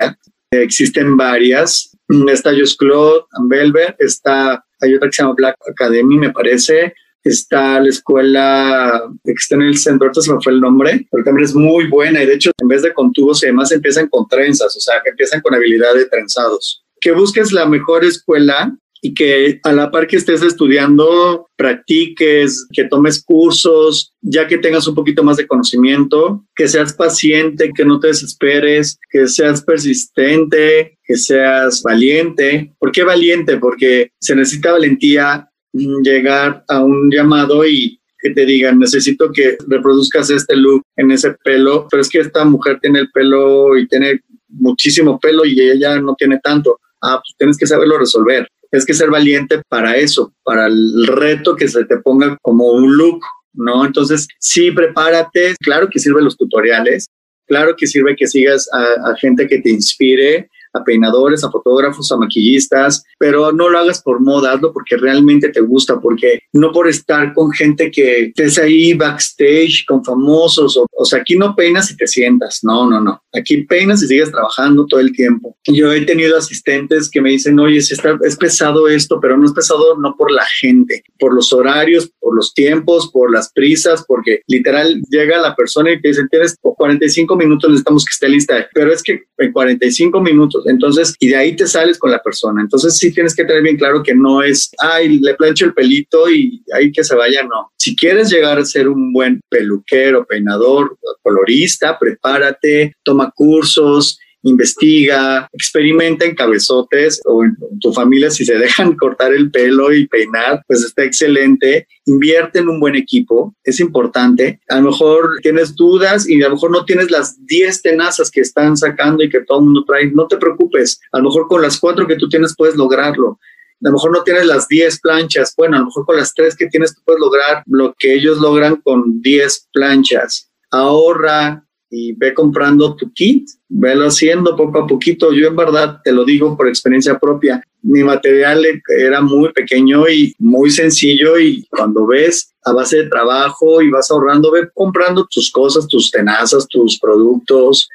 [0.52, 1.98] Existen varias.
[2.28, 6.94] Está Just Claude, Velvet, está, hay otra que se llama Black Academy, me parece
[7.30, 11.24] está la escuela que está en el centro, ahorita se me fue el nombre, pero
[11.24, 14.08] también es muy buena y de hecho en vez de con tubos y demás empiezan
[14.08, 18.76] con trenzas, o sea, que empiezan con habilidad de trenzados que busques la mejor escuela
[19.02, 24.88] y que a la par que estés estudiando, practiques, que tomes cursos, ya que tengas
[24.88, 30.98] un poquito más de conocimiento, que seas paciente, que no te desesperes, que seas persistente,
[31.04, 32.74] que seas valiente.
[32.80, 33.58] ¿Por qué valiente?
[33.58, 40.30] Porque se necesita valentía llegar a un llamado y que te digan, necesito que reproduzcas
[40.30, 44.22] este look en ese pelo, pero es que esta mujer tiene el pelo y tiene
[44.50, 48.48] muchísimo pelo y ella no tiene tanto Ah, pues tienes que saberlo resolver.
[48.70, 52.98] Tienes que ser valiente para eso, para el reto que se te ponga como un
[52.98, 53.22] look,
[53.54, 53.86] ¿no?
[53.86, 55.56] Entonces, sí, prepárate.
[55.60, 57.08] Claro que sirven los tutoriales.
[57.46, 62.18] Claro que sirve que sigas a gente que te inspire, a peinadores, a fotógrafos, a
[62.18, 66.88] maquillistas, pero no lo hagas por moda, hazlo porque realmente te gusta, porque no por
[66.88, 71.98] estar con gente que estés ahí backstage con famosos, o, sea, aquí no peinas y
[71.98, 75.56] te sientas, no, no, no, aquí peinas y sigues trabajando todo el tiempo.
[75.68, 79.46] Yo he tenido asistentes que me dicen, oye, si está, es pesado esto, pero no
[79.46, 84.04] es pesado no por la gente, por los horarios, por los tiempos, por las prisas,
[84.08, 88.68] porque literal llega la persona y te dice, tienes 45 minutos, necesitamos que esté lista,
[88.74, 92.62] pero es que en 45 minutos entonces, y de ahí te sales con la persona.
[92.62, 96.30] Entonces, sí tienes que tener bien claro que no es, ay, le plancho el pelito
[96.30, 97.72] y ahí que se vaya, no.
[97.78, 106.26] Si quieres llegar a ser un buen peluquero, peinador, colorista, prepárate, toma cursos, investiga, experimenta
[106.26, 110.84] en cabezotes o en tu familia si se dejan cortar el pelo y peinar, pues
[110.84, 111.88] está excelente.
[112.06, 114.60] Invierte en un buen equipo, es importante.
[114.70, 118.42] A lo mejor tienes dudas y a lo mejor no tienes las 10 tenazas que
[118.42, 120.12] están sacando y que todo el mundo trae.
[120.12, 123.40] No te preocupes, a lo mejor con las cuatro que tú tienes puedes lograrlo
[123.84, 126.56] a lo mejor no tienes las 10 planchas, bueno, a lo mejor con las tres
[126.56, 130.52] que tienes tú puedes lograr lo que ellos logran con 10 planchas.
[130.72, 135.32] Ahorra, y ve comprando tu kit, velo haciendo poco a poquito.
[135.32, 138.66] Yo en verdad te lo digo por experiencia propia, mi material
[138.98, 144.12] era muy pequeño y muy sencillo y cuando ves a base de trabajo y vas
[144.12, 147.88] ahorrando, ve comprando tus cosas, tus tenazas, tus productos,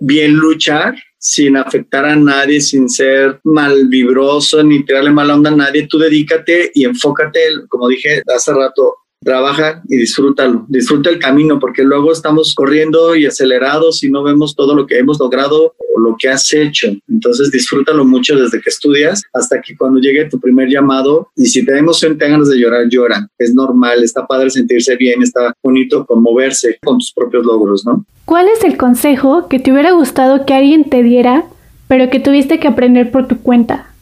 [0.00, 5.56] bien luchar sin afectar a nadie, sin ser mal vibroso ni tirarle mala onda a
[5.56, 8.96] nadie, tú dedícate y enfócate, como dije hace rato,
[9.26, 14.54] trabaja y disfrútalo, disfruta el camino, porque luego estamos corriendo y acelerados y no vemos
[14.54, 16.92] todo lo que hemos logrado o lo que has hecho.
[17.08, 21.66] Entonces disfrútalo mucho desde que estudias hasta que cuando llegue tu primer llamado y si
[21.66, 23.28] te emoción, te ganas de llorar, lloran.
[23.36, 28.06] Es normal, está padre sentirse bien, está bonito conmoverse con tus propios logros, ¿no?
[28.24, 31.46] ¿Cuál es el consejo que te hubiera gustado que alguien te diera,
[31.88, 33.92] pero que tuviste que aprender por tu cuenta?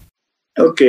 [0.59, 0.83] Ok,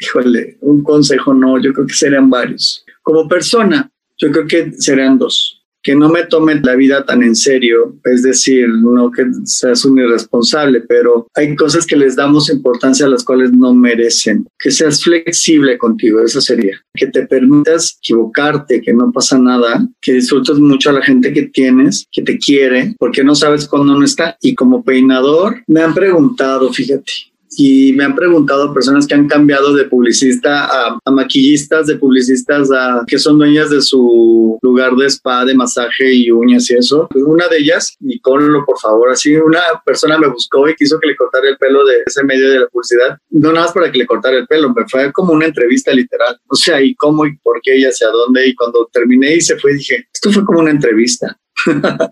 [0.00, 2.81] híjole, un consejo no, yo creo que serían varios.
[3.02, 5.58] Como persona, yo creo que serían dos.
[5.84, 9.98] Que no me tome la vida tan en serio, es decir, no que seas un
[9.98, 14.46] irresponsable, pero hay cosas que les damos importancia a las cuales no merecen.
[14.60, 16.80] Que seas flexible contigo, eso sería.
[16.94, 21.48] Que te permitas equivocarte, que no pasa nada, que disfrutes mucho a la gente que
[21.48, 24.36] tienes, que te quiere, porque no sabes cuándo no está.
[24.40, 29.74] Y como peinador, me han preguntado, fíjate, y me han preguntado personas que han cambiado
[29.74, 35.44] de publicista a, maquillistas, de publicistas a que son dueñas de su lugar de spa,
[35.44, 37.08] de masaje y uñas y eso.
[37.14, 41.16] Una de ellas, Nicolo, por favor, así una persona me buscó y quiso que le
[41.16, 43.18] cortara el pelo de ese medio de la publicidad.
[43.30, 46.38] No nada más para que le cortara el pelo, me fue como una entrevista literal.
[46.48, 48.46] O sea, y cómo y por qué y hacia dónde.
[48.46, 51.36] Y cuando terminé y se fue, dije, esto fue como una entrevista.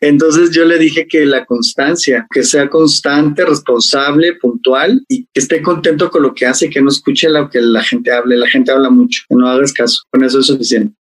[0.00, 5.62] Entonces yo le dije que la constancia, que sea constante, responsable, puntual y que esté
[5.62, 8.36] contento con lo que hace, que no escuche lo que la gente hable.
[8.36, 10.02] La gente habla mucho, que no hagas caso.
[10.10, 10.94] Con eso es suficiente.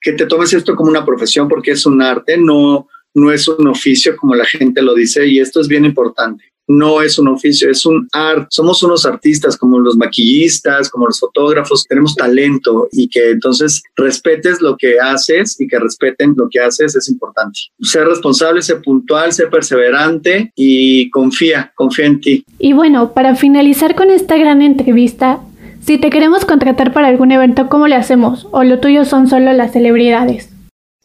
[0.00, 3.66] Que te tomes esto como una profesión porque es un arte, no, no es un
[3.68, 6.53] oficio como la gente lo dice y esto es bien importante.
[6.66, 8.46] No es un oficio, es un arte.
[8.50, 14.60] Somos unos artistas como los maquillistas, como los fotógrafos, tenemos talento y que entonces respetes
[14.60, 17.60] lo que haces y que respeten lo que haces es importante.
[17.80, 22.44] Ser responsable, ser puntual, ser perseverante y confía, confía en ti.
[22.58, 25.40] Y bueno, para finalizar con esta gran entrevista,
[25.80, 28.46] si te queremos contratar para algún evento, ¿cómo le hacemos?
[28.52, 30.53] ¿O lo tuyo son solo las celebridades?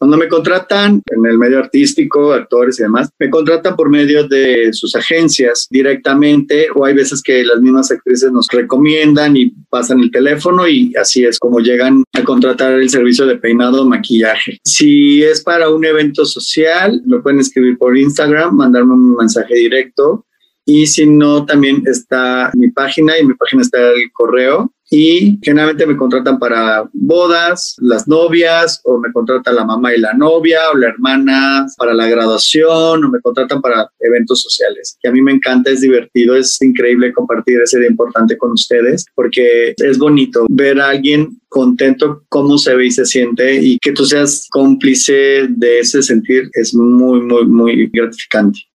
[0.00, 4.72] Cuando me contratan en el medio artístico, actores y demás, me contratan por medio de
[4.72, 10.10] sus agencias directamente o hay veces que las mismas actrices nos recomiendan y pasan el
[10.10, 14.58] teléfono y así es como llegan a contratar el servicio de peinado o maquillaje.
[14.64, 20.24] Si es para un evento social, me pueden escribir por Instagram, mandarme un mensaje directo
[20.64, 25.86] y si no, también está mi página y mi página está el correo y generalmente
[25.86, 30.76] me contratan para bodas, las novias, o me contratan la mamá y la novia, o
[30.76, 34.98] la hermana para la graduación, o me contratan para eventos sociales.
[35.00, 39.06] Que a mí me encanta, es divertido, es increíble compartir ese día importante con ustedes,
[39.14, 43.92] porque es bonito ver a alguien contento cómo se ve y se siente y que
[43.92, 48.69] tú seas cómplice de ese sentir es muy, muy, muy gratificante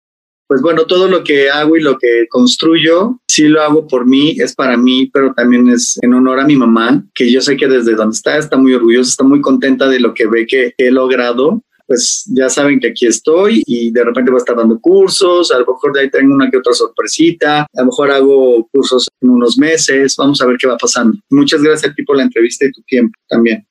[0.46, 4.36] pues bueno, todo lo que hago y lo que construyo, sí lo hago por mí,
[4.38, 7.68] es para mí, pero también es en honor a mi mamá, que yo sé que
[7.68, 10.90] desde donde está está muy orgullosa, está muy contenta de lo que ve que he
[10.90, 11.62] logrado
[11.92, 15.58] pues ya saben que aquí estoy y de repente voy a estar dando cursos, a
[15.58, 19.30] lo mejor de ahí tengo una que otra sorpresita, a lo mejor hago cursos en
[19.30, 21.18] unos meses, vamos a ver qué va pasando.
[21.28, 23.66] Muchas gracias a ti por la entrevista y tu tiempo también.